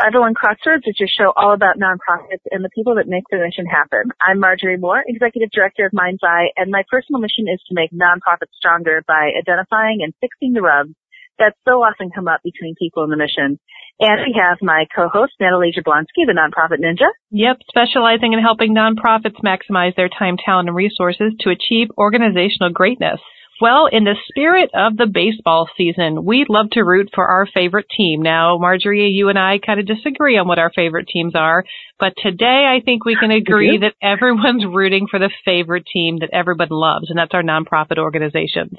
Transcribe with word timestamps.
501 0.00 0.32
Crossroads 0.32 0.88
is 0.88 0.96
your 0.96 1.12
show 1.12 1.28
all 1.36 1.52
about 1.52 1.76
nonprofits 1.76 2.40
and 2.48 2.64
the 2.64 2.72
people 2.72 2.96
that 2.96 3.04
make 3.04 3.24
the 3.28 3.36
mission 3.36 3.68
happen. 3.68 4.08
I'm 4.16 4.40
Marjorie 4.40 4.80
Moore, 4.80 5.04
Executive 5.06 5.52
Director 5.52 5.84
of 5.84 5.92
Mind's 5.92 6.24
Eye, 6.24 6.48
and 6.56 6.72
my 6.72 6.88
personal 6.88 7.20
mission 7.20 7.44
is 7.52 7.60
to 7.68 7.76
make 7.76 7.92
nonprofits 7.92 8.56
stronger 8.56 9.04
by 9.06 9.28
identifying 9.36 10.00
and 10.00 10.16
fixing 10.16 10.54
the 10.54 10.64
rubs 10.64 10.96
that 11.36 11.52
so 11.68 11.84
often 11.84 12.08
come 12.08 12.28
up 12.28 12.40
between 12.42 12.80
people 12.80 13.04
in 13.04 13.10
the 13.10 13.20
mission. 13.20 13.60
And 14.00 14.24
we 14.24 14.32
have 14.40 14.56
my 14.64 14.88
co-host, 14.88 15.36
Natalie 15.38 15.76
Jablonski, 15.76 16.24
the 16.24 16.32
Nonprofit 16.32 16.80
Ninja. 16.80 17.12
Yep, 17.28 17.60
specializing 17.68 18.32
in 18.32 18.40
helping 18.40 18.72
nonprofits 18.72 19.36
maximize 19.44 19.96
their 19.96 20.08
time, 20.08 20.40
talent, 20.40 20.68
and 20.68 20.76
resources 20.76 21.36
to 21.40 21.52
achieve 21.52 21.92
organizational 21.98 22.72
greatness. 22.72 23.20
Well, 23.60 23.88
in 23.92 24.04
the 24.04 24.16
spirit 24.28 24.70
of 24.74 24.96
the 24.96 25.06
baseball 25.06 25.68
season, 25.76 26.24
we'd 26.24 26.48
love 26.48 26.70
to 26.72 26.82
root 26.82 27.10
for 27.14 27.26
our 27.26 27.46
favorite 27.46 27.86
team. 27.94 28.22
Now, 28.22 28.56
Marjorie, 28.58 29.08
you 29.08 29.28
and 29.28 29.38
I 29.38 29.58
kind 29.58 29.78
of 29.78 29.86
disagree 29.86 30.38
on 30.38 30.48
what 30.48 30.58
our 30.58 30.72
favorite 30.74 31.08
teams 31.08 31.34
are, 31.34 31.64
but 31.98 32.14
today 32.22 32.64
I 32.66 32.82
think 32.82 33.04
we 33.04 33.16
can 33.20 33.30
agree 33.30 33.78
that 33.78 33.94
everyone's 34.02 34.64
rooting 34.64 35.08
for 35.10 35.18
the 35.18 35.30
favorite 35.44 35.84
team 35.92 36.18
that 36.20 36.30
everybody 36.32 36.70
loves, 36.72 37.10
and 37.10 37.18
that's 37.18 37.34
our 37.34 37.42
nonprofit 37.42 37.98
organizations. 37.98 38.78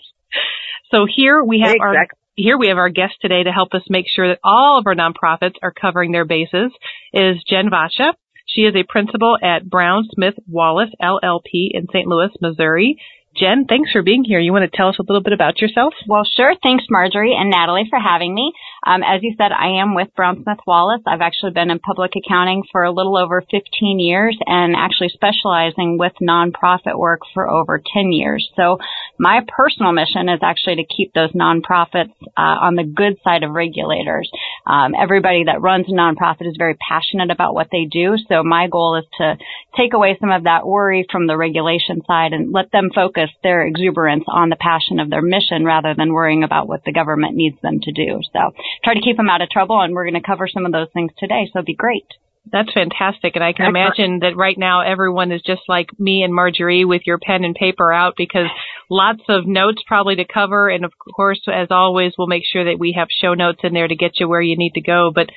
So 0.89 1.05
here 1.07 1.43
we 1.43 1.59
have 1.59 1.75
exactly. 1.75 1.97
our 1.97 2.07
here 2.35 2.57
we 2.57 2.69
have 2.69 2.77
our 2.77 2.89
guest 2.89 3.13
today 3.21 3.43
to 3.43 3.51
help 3.51 3.73
us 3.73 3.83
make 3.89 4.05
sure 4.09 4.29
that 4.29 4.39
all 4.43 4.79
of 4.79 4.87
our 4.87 4.95
nonprofits 4.95 5.55
are 5.61 5.73
covering 5.73 6.11
their 6.11 6.25
bases 6.25 6.71
is 7.13 7.43
Jen 7.47 7.69
Vacha. 7.69 8.13
She 8.47 8.61
is 8.61 8.73
a 8.75 8.83
principal 8.89 9.37
at 9.41 9.69
Brown 9.69 10.07
Smith 10.13 10.35
Wallace 10.47 10.89
LLP 11.01 11.69
in 11.71 11.87
St. 11.91 12.07
Louis, 12.07 12.31
Missouri. 12.41 12.97
Jen, 13.35 13.65
thanks 13.67 13.91
for 13.91 14.01
being 14.01 14.23
here. 14.23 14.39
You 14.39 14.51
want 14.51 14.69
to 14.69 14.77
tell 14.77 14.89
us 14.89 14.97
a 14.99 15.03
little 15.03 15.23
bit 15.23 15.33
about 15.33 15.61
yourself? 15.61 15.93
Well, 16.05 16.23
sure. 16.35 16.53
Thanks, 16.61 16.85
Marjorie 16.89 17.35
and 17.37 17.49
Natalie, 17.49 17.87
for 17.89 17.99
having 17.99 18.35
me. 18.35 18.51
Um, 18.85 19.03
as 19.03 19.21
you 19.21 19.35
said, 19.37 19.51
I 19.51 19.79
am 19.81 19.93
with 19.93 20.07
Brown 20.15 20.41
Smith 20.41 20.57
Wallace. 20.65 21.03
I've 21.05 21.21
actually 21.21 21.51
been 21.51 21.69
in 21.69 21.79
public 21.79 22.13
accounting 22.15 22.63
for 22.71 22.83
a 22.83 22.91
little 22.91 23.15
over 23.15 23.41
15 23.41 23.99
years 23.99 24.37
and 24.47 24.75
actually 24.75 25.09
specializing 25.09 25.97
with 25.99 26.13
nonprofit 26.21 26.97
work 26.97 27.21
for 27.33 27.49
over 27.49 27.81
10 27.93 28.11
years. 28.11 28.49
So 28.55 28.79
my 29.19 29.41
personal 29.47 29.91
mission 29.91 30.29
is 30.29 30.39
actually 30.41 30.77
to 30.77 30.85
keep 30.85 31.13
those 31.13 31.31
nonprofits 31.33 32.13
uh, 32.35 32.57
on 32.65 32.75
the 32.75 32.83
good 32.83 33.17
side 33.23 33.43
of 33.43 33.51
regulators. 33.51 34.29
Um, 34.65 34.95
everybody 34.99 35.43
that 35.45 35.61
runs 35.61 35.85
a 35.87 35.91
nonprofit 35.91 36.47
is 36.47 36.55
very 36.57 36.75
passionate 36.75 37.29
about 37.29 37.53
what 37.53 37.67
they 37.71 37.85
do. 37.85 38.17
So 38.29 38.43
my 38.43 38.67
goal 38.67 38.97
is 38.97 39.05
to 39.19 39.37
take 39.77 39.93
away 39.93 40.17
some 40.19 40.31
of 40.31 40.45
that 40.45 40.65
worry 40.65 41.05
from 41.11 41.27
the 41.27 41.37
regulation 41.37 42.01
side 42.07 42.33
and 42.33 42.51
let 42.51 42.71
them 42.71 42.89
focus 42.93 43.29
their 43.43 43.63
exuberance 43.63 44.23
on 44.27 44.49
the 44.49 44.55
passion 44.55 44.99
of 44.99 45.11
their 45.11 45.21
mission 45.21 45.65
rather 45.65 45.93
than 45.93 46.13
worrying 46.13 46.43
about 46.43 46.67
what 46.67 46.83
the 46.83 46.91
government 46.91 47.35
needs 47.35 47.57
them 47.61 47.79
to 47.79 47.91
do. 47.91 48.21
So 48.33 48.53
try 48.83 48.93
to 48.93 49.01
keep 49.01 49.17
them 49.17 49.29
out 49.29 49.41
of 49.41 49.49
trouble 49.49 49.81
and 49.81 49.93
we're 49.93 50.05
going 50.05 50.21
to 50.21 50.25
cover 50.25 50.47
some 50.47 50.65
of 50.65 50.71
those 50.71 50.87
things 50.93 51.11
today. 51.17 51.49
So 51.51 51.59
it'd 51.59 51.65
be 51.65 51.75
great. 51.75 52.07
That's 52.51 52.73
fantastic. 52.73 53.35
And 53.35 53.43
I 53.43 53.53
can 53.53 53.67
imagine 53.67 54.19
that 54.21 54.35
right 54.35 54.57
now 54.57 54.81
everyone 54.81 55.31
is 55.31 55.41
just 55.45 55.61
like 55.67 55.87
me 55.99 56.23
and 56.23 56.33
Marjorie 56.33 56.85
with 56.85 57.03
your 57.05 57.19
pen 57.19 57.43
and 57.43 57.53
paper 57.53 57.93
out 57.93 58.15
because 58.17 58.47
lots 58.89 59.21
of 59.29 59.45
notes 59.45 59.81
probably 59.85 60.15
to 60.15 60.25
cover. 60.25 60.67
And 60.69 60.83
of 60.83 60.91
course, 61.15 61.41
as 61.47 61.67
always, 61.69 62.13
we'll 62.17 62.27
make 62.27 62.43
sure 62.51 62.65
that 62.65 62.79
we 62.79 62.95
have 62.97 63.09
show 63.11 63.35
notes 63.35 63.59
in 63.63 63.73
there 63.73 63.87
to 63.87 63.95
get 63.95 64.19
you 64.19 64.27
where 64.27 64.41
you 64.41 64.57
need 64.57 64.73
to 64.73 64.81
go. 64.81 65.11
But 65.13 65.29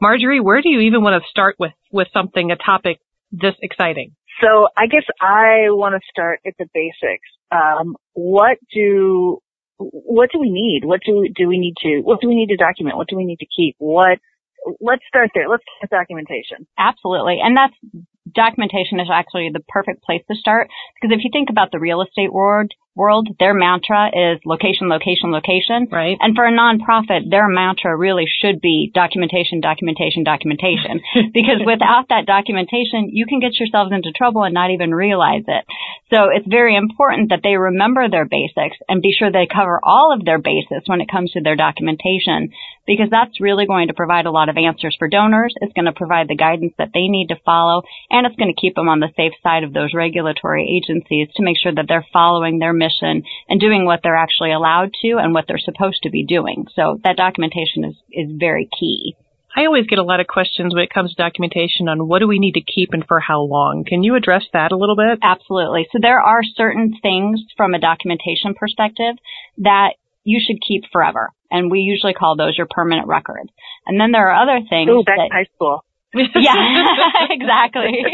Marjorie, 0.00 0.40
where 0.40 0.62
do 0.62 0.68
you 0.68 0.80
even 0.80 1.02
want 1.02 1.20
to 1.20 1.28
start 1.28 1.56
with, 1.58 1.72
with 1.90 2.08
something, 2.12 2.52
a 2.52 2.56
topic 2.56 3.00
this 3.32 3.54
exciting? 3.60 4.14
So 4.40 4.68
I 4.76 4.86
guess 4.86 5.04
I 5.20 5.70
want 5.70 5.94
to 5.94 6.00
start 6.10 6.40
at 6.46 6.54
the 6.58 6.66
basics. 6.72 7.28
Um, 7.50 7.96
what 8.14 8.58
do 8.72 9.40
what 9.92 10.30
do 10.32 10.38
we 10.38 10.50
need? 10.50 10.84
What 10.84 11.00
do 11.04 11.26
do 11.34 11.48
we 11.48 11.58
need 11.58 11.74
to 11.82 12.00
what 12.00 12.20
do 12.20 12.28
we 12.28 12.34
need 12.34 12.48
to 12.48 12.56
document? 12.56 12.96
What 12.96 13.08
do 13.08 13.16
we 13.16 13.24
need 13.24 13.38
to 13.40 13.46
keep? 13.46 13.76
What 13.78 14.18
let's 14.80 15.02
start 15.08 15.30
there. 15.34 15.48
Let's 15.48 15.64
start 15.76 15.90
documentation. 15.90 16.66
Absolutely. 16.78 17.38
And 17.42 17.56
that's 17.56 17.74
documentation 18.34 19.00
is 19.00 19.08
actually 19.12 19.50
the 19.52 19.64
perfect 19.68 20.02
place 20.02 20.22
to 20.28 20.36
start 20.36 20.68
because 20.94 21.16
if 21.16 21.24
you 21.24 21.30
think 21.32 21.50
about 21.50 21.70
the 21.72 21.78
real 21.78 22.02
estate 22.02 22.32
world, 22.32 22.72
world, 22.94 23.28
their 23.38 23.54
mantra 23.54 24.08
is 24.12 24.40
location, 24.44 24.88
location, 24.88 25.32
location. 25.32 25.88
Right. 25.90 26.16
And 26.20 26.36
for 26.36 26.44
a 26.44 26.52
nonprofit, 26.52 27.30
their 27.30 27.48
mantra 27.48 27.96
really 27.96 28.26
should 28.28 28.60
be 28.60 28.90
documentation, 28.92 29.60
documentation, 29.60 30.24
documentation. 30.24 31.00
because 31.32 31.64
without 31.64 32.08
that 32.10 32.26
documentation, 32.26 33.08
you 33.10 33.24
can 33.26 33.40
get 33.40 33.58
yourselves 33.58 33.92
into 33.92 34.12
trouble 34.12 34.44
and 34.44 34.52
not 34.52 34.70
even 34.70 34.94
realize 34.94 35.44
it. 35.48 35.64
So 36.10 36.28
it's 36.28 36.46
very 36.46 36.76
important 36.76 37.30
that 37.30 37.40
they 37.42 37.56
remember 37.56 38.08
their 38.08 38.26
basics 38.26 38.76
and 38.88 39.00
be 39.00 39.14
sure 39.16 39.32
they 39.32 39.48
cover 39.48 39.80
all 39.82 40.12
of 40.12 40.24
their 40.24 40.38
bases 40.38 40.84
when 40.84 41.00
it 41.00 41.10
comes 41.10 41.32
to 41.32 41.40
their 41.40 41.56
documentation 41.56 42.52
because 42.86 43.08
that's 43.10 43.40
really 43.40 43.66
going 43.66 43.88
to 43.88 43.94
provide 43.94 44.26
a 44.26 44.30
lot 44.30 44.48
of 44.48 44.56
answers 44.58 44.96
for 44.98 45.08
donors. 45.08 45.54
It's 45.60 45.72
going 45.72 45.86
to 45.86 45.92
provide 45.92 46.28
the 46.28 46.36
guidance 46.36 46.74
that 46.76 46.90
they 46.92 47.08
need 47.08 47.28
to 47.28 47.40
follow 47.44 47.82
and 48.10 48.21
it's 48.24 48.36
going 48.36 48.52
to 48.52 48.60
keep 48.60 48.74
them 48.74 48.88
on 48.88 49.00
the 49.00 49.12
safe 49.16 49.32
side 49.42 49.64
of 49.64 49.72
those 49.72 49.94
regulatory 49.94 50.64
agencies 50.68 51.28
to 51.36 51.42
make 51.42 51.56
sure 51.60 51.72
that 51.74 51.86
they're 51.88 52.06
following 52.12 52.58
their 52.58 52.72
mission 52.72 53.22
and 53.48 53.60
doing 53.60 53.84
what 53.84 54.00
they're 54.02 54.16
actually 54.16 54.52
allowed 54.52 54.90
to 55.02 55.18
and 55.18 55.34
what 55.34 55.46
they're 55.46 55.58
supposed 55.58 56.02
to 56.02 56.10
be 56.10 56.24
doing. 56.24 56.66
So 56.74 56.98
that 57.04 57.16
documentation 57.16 57.84
is, 57.84 57.94
is 58.10 58.30
very 58.38 58.68
key. 58.78 59.16
I 59.54 59.66
always 59.66 59.86
get 59.86 59.98
a 59.98 60.04
lot 60.04 60.20
of 60.20 60.26
questions 60.26 60.74
when 60.74 60.82
it 60.82 60.92
comes 60.92 61.10
to 61.10 61.22
documentation 61.22 61.88
on 61.88 62.08
what 62.08 62.20
do 62.20 62.26
we 62.26 62.38
need 62.38 62.52
to 62.52 62.62
keep 62.62 62.90
and 62.92 63.04
for 63.06 63.20
how 63.20 63.42
long. 63.42 63.84
Can 63.86 64.02
you 64.02 64.14
address 64.14 64.44
that 64.54 64.72
a 64.72 64.76
little 64.76 64.96
bit? 64.96 65.18
Absolutely. 65.22 65.86
So 65.92 65.98
there 66.00 66.20
are 66.20 66.42
certain 66.42 66.96
things 67.02 67.42
from 67.56 67.74
a 67.74 67.78
documentation 67.78 68.54
perspective 68.54 69.16
that 69.58 69.94
you 70.24 70.40
should 70.44 70.56
keep 70.66 70.84
forever. 70.90 71.30
And 71.50 71.70
we 71.70 71.80
usually 71.80 72.14
call 72.14 72.34
those 72.34 72.56
your 72.56 72.66
permanent 72.70 73.08
records. 73.08 73.50
And 73.86 74.00
then 74.00 74.12
there 74.12 74.30
are 74.30 74.42
other 74.42 74.64
things 74.70 74.88
Ooh, 74.88 75.04
back 75.04 75.18
that, 75.18 75.28
high 75.30 75.48
school 75.54 75.84
yeah, 76.14 77.26
exactly. 77.30 78.04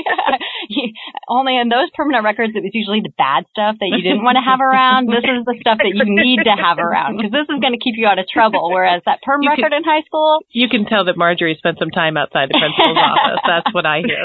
Only 1.28 1.58
in 1.58 1.68
those 1.68 1.90
permanent 1.94 2.24
records, 2.24 2.52
it 2.54 2.62
was 2.62 2.70
usually 2.72 3.02
the 3.02 3.12
bad 3.18 3.44
stuff 3.50 3.76
that 3.82 3.90
you 3.90 4.02
didn't 4.02 4.22
want 4.22 4.38
to 4.38 4.44
have 4.44 4.62
around. 4.62 5.10
This 5.10 5.26
is 5.26 5.42
the 5.44 5.58
stuff 5.60 5.78
that 5.82 5.90
you 5.90 6.06
need 6.06 6.46
to 6.46 6.54
have 6.54 6.78
around 6.78 7.18
because 7.18 7.34
this 7.34 7.50
is 7.50 7.58
going 7.58 7.74
to 7.74 7.82
keep 7.82 7.98
you 7.98 8.06
out 8.06 8.18
of 8.18 8.26
trouble. 8.30 8.70
Whereas 8.70 9.02
that 9.06 9.18
perm 9.22 9.42
you 9.42 9.50
record 9.50 9.74
can, 9.74 9.82
in 9.82 9.84
high 9.84 10.06
school, 10.06 10.40
you 10.54 10.68
can 10.70 10.86
tell 10.86 11.04
that 11.10 11.18
Marjorie 11.18 11.58
spent 11.58 11.78
some 11.78 11.90
time 11.90 12.16
outside 12.16 12.48
the 12.48 12.58
principal's 12.58 12.98
office. 13.10 13.42
That's 13.42 13.70
what 13.74 13.86
I 13.86 14.06
hear. 14.06 14.22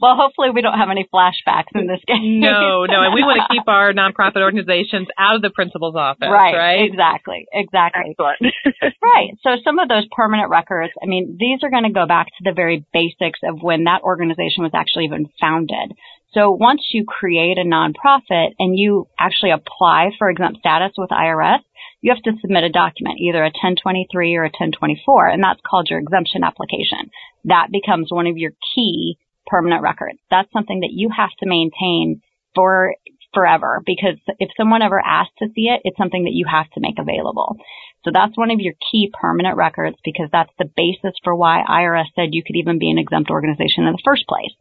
well, 0.00 0.16
hopefully 0.16 0.50
we 0.50 0.62
don't 0.62 0.78
have 0.78 0.88
any 0.90 1.04
flashbacks 1.12 1.70
in 1.74 1.86
this 1.86 2.00
case. 2.08 2.24
no, 2.24 2.88
no, 2.88 3.04
and 3.04 3.12
we 3.12 3.20
want 3.20 3.44
to 3.44 3.48
keep 3.52 3.68
our 3.68 3.92
nonprofit 3.92 4.40
organizations 4.40 5.08
out 5.18 5.36
of 5.36 5.42
the 5.42 5.50
principal's 5.50 5.96
office. 5.96 6.28
Right. 6.32 6.56
Right. 6.56 6.88
Exactly. 6.88 7.44
Exactly. 7.52 8.16
right. 8.18 9.30
So 9.44 9.60
some 9.64 9.78
of 9.78 9.88
those 9.88 10.08
permanent 10.12 10.50
records. 10.50 10.92
I 11.02 11.06
mean, 11.06 11.36
these 11.38 11.57
these 11.58 11.66
are 11.66 11.70
going 11.70 11.84
to 11.84 11.90
go 11.90 12.06
back 12.06 12.26
to 12.26 12.44
the 12.44 12.52
very 12.54 12.84
basics 12.92 13.40
of 13.42 13.62
when 13.62 13.84
that 13.84 14.02
organization 14.02 14.62
was 14.62 14.72
actually 14.74 15.04
even 15.04 15.28
founded. 15.40 15.96
So 16.32 16.50
once 16.50 16.82
you 16.92 17.04
create 17.06 17.58
a 17.58 17.64
nonprofit 17.64 18.50
and 18.58 18.78
you 18.78 19.08
actually 19.18 19.50
apply 19.50 20.10
for 20.18 20.30
exempt 20.30 20.60
status 20.60 20.92
with 20.96 21.10
IRS, 21.10 21.60
you 22.00 22.12
have 22.14 22.22
to 22.22 22.38
submit 22.40 22.64
a 22.64 22.70
document, 22.70 23.18
either 23.18 23.42
a 23.42 23.50
1023 23.50 24.36
or 24.36 24.42
a 24.42 24.54
1024, 24.54 25.28
and 25.28 25.42
that's 25.42 25.60
called 25.68 25.88
your 25.90 25.98
exemption 25.98 26.44
application. 26.44 27.10
That 27.44 27.68
becomes 27.72 28.12
one 28.12 28.26
of 28.26 28.36
your 28.36 28.52
key 28.74 29.18
permanent 29.46 29.82
records. 29.82 30.18
That's 30.30 30.52
something 30.52 30.80
that 30.80 30.92
you 30.92 31.08
have 31.16 31.30
to 31.40 31.48
maintain 31.48 32.20
for 32.54 32.94
forever 33.34 33.82
because 33.84 34.16
if 34.38 34.50
someone 34.56 34.82
ever 34.82 35.00
asks 35.00 35.34
to 35.38 35.48
see 35.54 35.68
it, 35.68 35.80
it's 35.84 35.96
something 35.96 36.24
that 36.24 36.34
you 36.34 36.46
have 36.50 36.70
to 36.72 36.80
make 36.80 36.98
available. 36.98 37.56
So 38.04 38.10
that's 38.12 38.36
one 38.36 38.50
of 38.50 38.60
your 38.60 38.74
key 38.90 39.12
permanent 39.12 39.56
records 39.56 39.96
because 40.04 40.28
that's 40.30 40.52
the 40.58 40.70
basis 40.76 41.14
for 41.24 41.34
why 41.34 41.62
IRS 41.68 42.06
said 42.14 42.30
you 42.32 42.42
could 42.42 42.56
even 42.56 42.78
be 42.78 42.90
an 42.90 42.98
exempt 42.98 43.30
organization 43.30 43.84
in 43.86 43.92
the 43.92 44.02
first 44.04 44.26
place. 44.26 44.52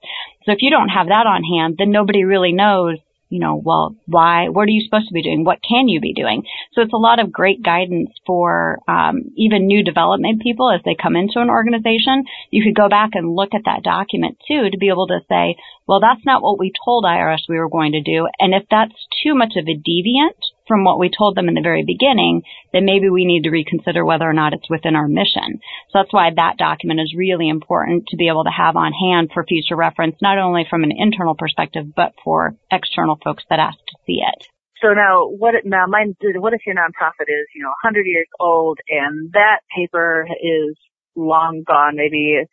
So 0.45 0.51
if 0.51 0.61
you 0.61 0.69
don't 0.69 0.89
have 0.89 1.07
that 1.07 1.27
on 1.27 1.43
hand, 1.43 1.75
then 1.77 1.91
nobody 1.91 2.23
really 2.23 2.51
knows 2.51 2.97
you 3.29 3.39
know, 3.39 3.61
well, 3.63 3.95
why, 4.05 4.49
what 4.49 4.63
are 4.63 4.71
you 4.71 4.81
supposed 4.85 5.09
to 5.09 5.13
be 5.13 5.21
doing? 5.21 5.43
What 5.43 5.59
can 5.67 5.87
you 5.87 5.99
be 5.99 6.13
doing? 6.13 6.43
So 6.73 6.81
it's 6.81 6.93
a 6.93 6.97
lot 6.97 7.19
of 7.19 7.31
great 7.31 7.61
guidance 7.61 8.09
for 8.25 8.79
um, 8.87 9.31
even 9.35 9.67
new 9.67 9.83
development 9.83 10.41
people 10.41 10.71
as 10.71 10.81
they 10.85 10.95
come 10.95 11.15
into 11.15 11.39
an 11.39 11.49
organization. 11.49 12.23
You 12.51 12.63
could 12.63 12.75
go 12.75 12.87
back 12.87 13.11
and 13.13 13.35
look 13.35 13.53
at 13.53 13.65
that 13.65 13.83
document 13.83 14.37
too 14.47 14.69
to 14.69 14.77
be 14.77 14.89
able 14.89 15.07
to 15.07 15.19
say, 15.27 15.57
well, 15.87 15.99
that's 15.99 16.25
not 16.25 16.41
what 16.41 16.59
we 16.59 16.71
told 16.85 17.03
IRS 17.03 17.49
we 17.49 17.59
were 17.59 17.69
going 17.69 17.91
to 17.93 18.01
do. 18.01 18.27
And 18.39 18.53
if 18.53 18.63
that's 18.71 18.95
too 19.23 19.35
much 19.35 19.53
of 19.57 19.67
a 19.67 19.75
deviant 19.75 20.39
from 20.67 20.83
what 20.83 20.99
we 20.99 21.09
told 21.09 21.35
them 21.35 21.47
in 21.47 21.53
the 21.53 21.61
very 21.61 21.83
beginning, 21.85 22.43
then 22.73 22.85
maybe 22.85 23.09
we 23.09 23.25
need 23.25 23.43
to 23.43 23.49
reconsider 23.49 24.03
whether 24.03 24.25
or 24.25 24.33
not 24.33 24.53
it's 24.53 24.69
within 24.69 24.95
our 24.95 25.07
mission. 25.07 25.59
So 25.89 25.99
that's 25.99 26.13
why 26.13 26.29
that 26.35 26.57
document 26.57 26.99
is 26.99 27.15
really 27.15 27.49
important 27.49 28.07
to 28.07 28.17
be 28.17 28.27
able 28.27 28.43
to 28.43 28.49
have 28.49 28.75
on 28.75 28.91
hand 28.93 29.31
for 29.33 29.45
future 29.45 29.75
reference, 29.75 30.15
not 30.21 30.37
only 30.37 30.65
from 30.69 30.83
an 30.83 30.91
internal 30.95 31.35
perspective, 31.35 31.85
but 31.95 32.13
for 32.23 32.55
external 32.71 33.17
folks 33.23 33.43
that 33.49 33.59
ask 33.59 33.77
to 33.77 33.95
see 34.05 34.19
it. 34.21 34.47
So 34.81 34.89
now, 34.93 35.25
what 35.25 35.55
now? 35.65 35.85
What 35.87 36.53
if 36.53 36.61
your 36.67 36.75
nonprofit 36.75 37.27
is, 37.27 37.47
you 37.55 37.63
know, 37.63 37.73
100 37.83 38.05
years 38.05 38.27
old 38.39 38.77
and 38.87 39.31
that 39.33 39.61
paper 39.75 40.27
is 40.39 40.77
long 41.15 41.63
gone? 41.65 41.95
Maybe 41.95 42.43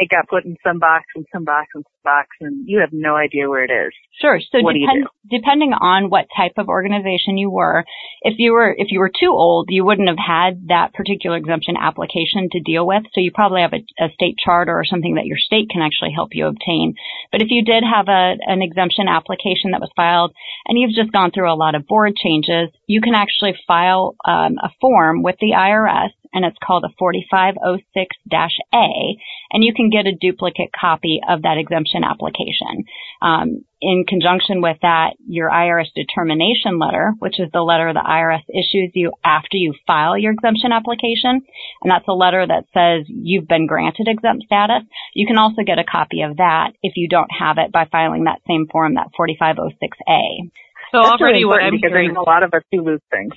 it 0.00 0.08
got 0.08 0.26
put 0.28 0.46
in 0.46 0.56
some 0.64 0.78
box 0.78 1.04
and 1.14 1.26
some 1.30 1.44
box 1.44 1.68
and 1.74 1.84
some 1.84 2.02
box 2.02 2.28
and 2.40 2.64
you 2.66 2.80
have 2.80 2.88
no 2.90 3.16
idea 3.16 3.50
where 3.50 3.62
it 3.62 3.70
is. 3.70 3.92
Sure. 4.18 4.40
So 4.40 4.64
what 4.64 4.72
depend, 4.72 5.06
depending 5.30 5.72
on 5.74 6.08
what 6.08 6.24
type 6.34 6.56
of 6.56 6.68
organization 6.68 7.36
you 7.36 7.50
were, 7.50 7.84
if 8.22 8.36
you 8.38 8.52
were 8.52 8.74
if 8.76 8.88
you 8.90 8.98
were 8.98 9.12
too 9.12 9.28
old, 9.28 9.68
you 9.68 9.84
wouldn't 9.84 10.08
have 10.08 10.16
had 10.18 10.68
that 10.68 10.94
particular 10.94 11.36
exemption 11.36 11.76
application 11.76 12.48
to 12.52 12.60
deal 12.60 12.86
with. 12.86 13.02
So 13.12 13.20
you 13.20 13.30
probably 13.30 13.60
have 13.60 13.74
a, 13.74 13.84
a 14.02 14.08
state 14.14 14.36
charter 14.42 14.72
or 14.72 14.86
something 14.86 15.16
that 15.16 15.26
your 15.26 15.38
state 15.38 15.68
can 15.68 15.82
actually 15.82 16.12
help 16.16 16.30
you 16.32 16.46
obtain. 16.46 16.94
But 17.30 17.42
if 17.42 17.48
you 17.50 17.62
did 17.62 17.84
have 17.84 18.08
a 18.08 18.40
an 18.40 18.62
exemption 18.62 19.04
application 19.06 19.72
that 19.72 19.84
was 19.84 19.92
filed 19.94 20.32
and 20.66 20.80
you've 20.80 20.96
just 20.96 21.12
gone 21.12 21.30
through 21.30 21.52
a 21.52 21.60
lot 21.60 21.74
of 21.74 21.86
board 21.86 22.16
changes, 22.16 22.70
you 22.86 23.02
can 23.02 23.14
actually 23.14 23.52
file 23.66 24.16
um, 24.24 24.56
a 24.64 24.70
form 24.80 25.22
with 25.22 25.36
the 25.40 25.52
IRS 25.52 26.16
and 26.32 26.44
it's 26.44 26.56
called 26.64 26.84
a 26.84 27.02
4506-A, 27.02 29.16
and 29.52 29.64
you 29.64 29.74
can 29.74 29.90
get 29.90 30.06
a 30.06 30.16
duplicate 30.18 30.70
copy 30.78 31.20
of 31.28 31.42
that 31.42 31.58
exemption 31.58 32.04
application. 32.04 32.84
Um, 33.20 33.64
in 33.80 34.04
conjunction 34.06 34.60
with 34.60 34.76
that, 34.82 35.14
your 35.26 35.50
IRS 35.50 35.88
determination 35.94 36.78
letter, 36.78 37.14
which 37.18 37.40
is 37.40 37.48
the 37.52 37.62
letter 37.62 37.92
the 37.92 38.04
IRS 38.06 38.42
issues 38.50 38.92
you 38.94 39.12
after 39.24 39.56
you 39.56 39.74
file 39.86 40.18
your 40.18 40.32
exemption 40.32 40.72
application, 40.72 41.40
and 41.82 41.90
that's 41.90 42.06
a 42.08 42.12
letter 42.12 42.46
that 42.46 42.64
says 42.74 43.06
you've 43.08 43.48
been 43.48 43.66
granted 43.66 44.06
exempt 44.06 44.44
status. 44.44 44.82
You 45.14 45.26
can 45.26 45.38
also 45.38 45.62
get 45.64 45.78
a 45.78 45.84
copy 45.84 46.22
of 46.22 46.36
that 46.36 46.72
if 46.82 46.92
you 46.96 47.08
don't 47.08 47.30
have 47.36 47.56
it 47.58 47.72
by 47.72 47.86
filing 47.90 48.24
that 48.24 48.42
same 48.46 48.66
form, 48.70 48.94
that 48.94 49.08
4506A. 49.18 50.50
So 50.92 51.02
That's 51.02 51.20
already 51.20 51.38
really 51.38 51.44
what 51.46 51.62
I'm 51.62 51.72
because 51.72 51.90
hearing, 51.90 52.14
there's 52.14 52.26
a 52.26 52.28
lot 52.28 52.42
of 52.42 52.52
us 52.52 52.62
who 52.70 52.82
lose 52.82 53.00
things. 53.10 53.32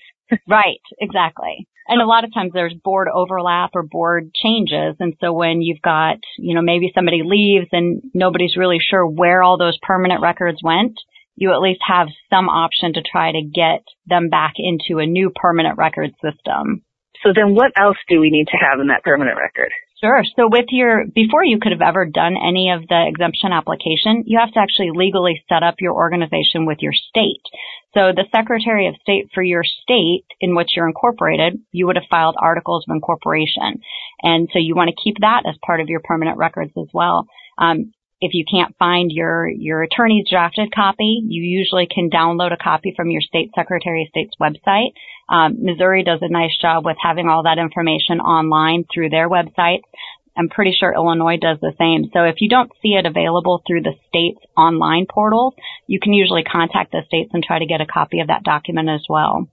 right, 0.47 0.81
exactly. 0.99 1.67
And 1.87 2.01
a 2.01 2.05
lot 2.05 2.23
of 2.23 2.33
times 2.33 2.51
there's 2.53 2.73
board 2.73 3.07
overlap 3.13 3.71
or 3.73 3.83
board 3.83 4.31
changes. 4.33 4.95
And 4.99 5.15
so 5.19 5.33
when 5.33 5.61
you've 5.61 5.81
got, 5.81 6.17
you 6.37 6.55
know, 6.55 6.61
maybe 6.61 6.91
somebody 6.95 7.21
leaves 7.23 7.67
and 7.71 8.01
nobody's 8.13 8.57
really 8.57 8.79
sure 8.79 9.05
where 9.05 9.43
all 9.43 9.57
those 9.57 9.77
permanent 9.81 10.21
records 10.21 10.59
went, 10.63 10.97
you 11.35 11.51
at 11.51 11.61
least 11.61 11.81
have 11.85 12.07
some 12.29 12.47
option 12.47 12.93
to 12.93 13.01
try 13.01 13.31
to 13.31 13.41
get 13.41 13.83
them 14.05 14.29
back 14.29 14.53
into 14.57 15.01
a 15.01 15.05
new 15.05 15.31
permanent 15.35 15.77
record 15.77 16.11
system. 16.21 16.83
So 17.23 17.31
then 17.33 17.55
what 17.55 17.71
else 17.77 17.97
do 18.07 18.19
we 18.19 18.29
need 18.29 18.47
to 18.47 18.57
have 18.57 18.79
in 18.79 18.87
that 18.87 19.03
permanent 19.03 19.37
record? 19.37 19.71
Sure. 20.03 20.23
So 20.35 20.49
with 20.51 20.65
your, 20.69 21.05
before 21.15 21.45
you 21.45 21.59
could 21.61 21.71
have 21.71 21.81
ever 21.81 22.05
done 22.05 22.35
any 22.35 22.71
of 22.71 22.87
the 22.89 23.05
exemption 23.07 23.53
application, 23.53 24.23
you 24.27 24.37
have 24.37 24.51
to 24.51 24.59
actually 24.59 24.91
legally 24.93 25.41
set 25.47 25.63
up 25.63 25.75
your 25.79 25.93
organization 25.93 26.65
with 26.65 26.79
your 26.81 26.91
state. 26.91 27.43
So 27.93 28.11
the 28.11 28.25
Secretary 28.31 28.87
of 28.87 28.95
State 29.01 29.29
for 29.33 29.43
your 29.43 29.63
state 29.63 30.25
in 30.39 30.55
which 30.55 30.71
you're 30.75 30.87
incorporated, 30.87 31.59
you 31.71 31.85
would 31.85 31.95
have 31.95 32.05
filed 32.09 32.35
articles 32.39 32.85
of 32.87 32.93
incorporation. 32.93 33.81
And 34.21 34.49
so 34.51 34.59
you 34.59 34.75
want 34.75 34.89
to 34.89 35.01
keep 35.03 35.17
that 35.21 35.43
as 35.47 35.55
part 35.65 35.79
of 35.79 35.89
your 35.89 36.01
permanent 36.03 36.37
records 36.37 36.71
as 36.77 36.87
well. 36.93 37.27
Um, 37.57 37.93
if 38.19 38.33
you 38.33 38.45
can't 38.49 38.73
find 38.77 39.11
your, 39.11 39.49
your 39.49 39.83
attorney's 39.83 40.29
drafted 40.29 40.73
copy, 40.73 41.21
you 41.27 41.43
usually 41.43 41.87
can 41.93 42.09
download 42.09 42.53
a 42.53 42.57
copy 42.57 42.93
from 42.95 43.09
your 43.09 43.19
state 43.19 43.51
secretary 43.53 44.03
of 44.03 44.07
state's 44.07 44.35
website. 44.41 44.93
Um, 45.27 45.57
Missouri 45.61 46.03
does 46.03 46.19
a 46.21 46.31
nice 46.31 46.55
job 46.61 46.85
with 46.85 46.95
having 47.01 47.27
all 47.27 47.43
that 47.43 47.57
information 47.57 48.21
online 48.21 48.85
through 48.93 49.09
their 49.09 49.29
website. 49.29 49.81
I'm 50.35 50.49
pretty 50.49 50.75
sure 50.77 50.93
Illinois 50.93 51.37
does 51.37 51.59
the 51.61 51.73
same. 51.77 52.09
So 52.13 52.23
if 52.23 52.35
you 52.39 52.49
don't 52.49 52.71
see 52.81 52.93
it 52.93 53.05
available 53.05 53.61
through 53.65 53.81
the 53.81 53.93
state's 54.07 54.43
online 54.57 55.05
portals, 55.09 55.53
you 55.87 55.99
can 55.99 56.13
usually 56.13 56.43
contact 56.43 56.91
the 56.91 57.01
states 57.05 57.31
and 57.33 57.43
try 57.43 57.59
to 57.59 57.65
get 57.65 57.81
a 57.81 57.85
copy 57.85 58.19
of 58.19 58.27
that 58.27 58.43
document 58.43 58.89
as 58.89 59.03
well. 59.07 59.47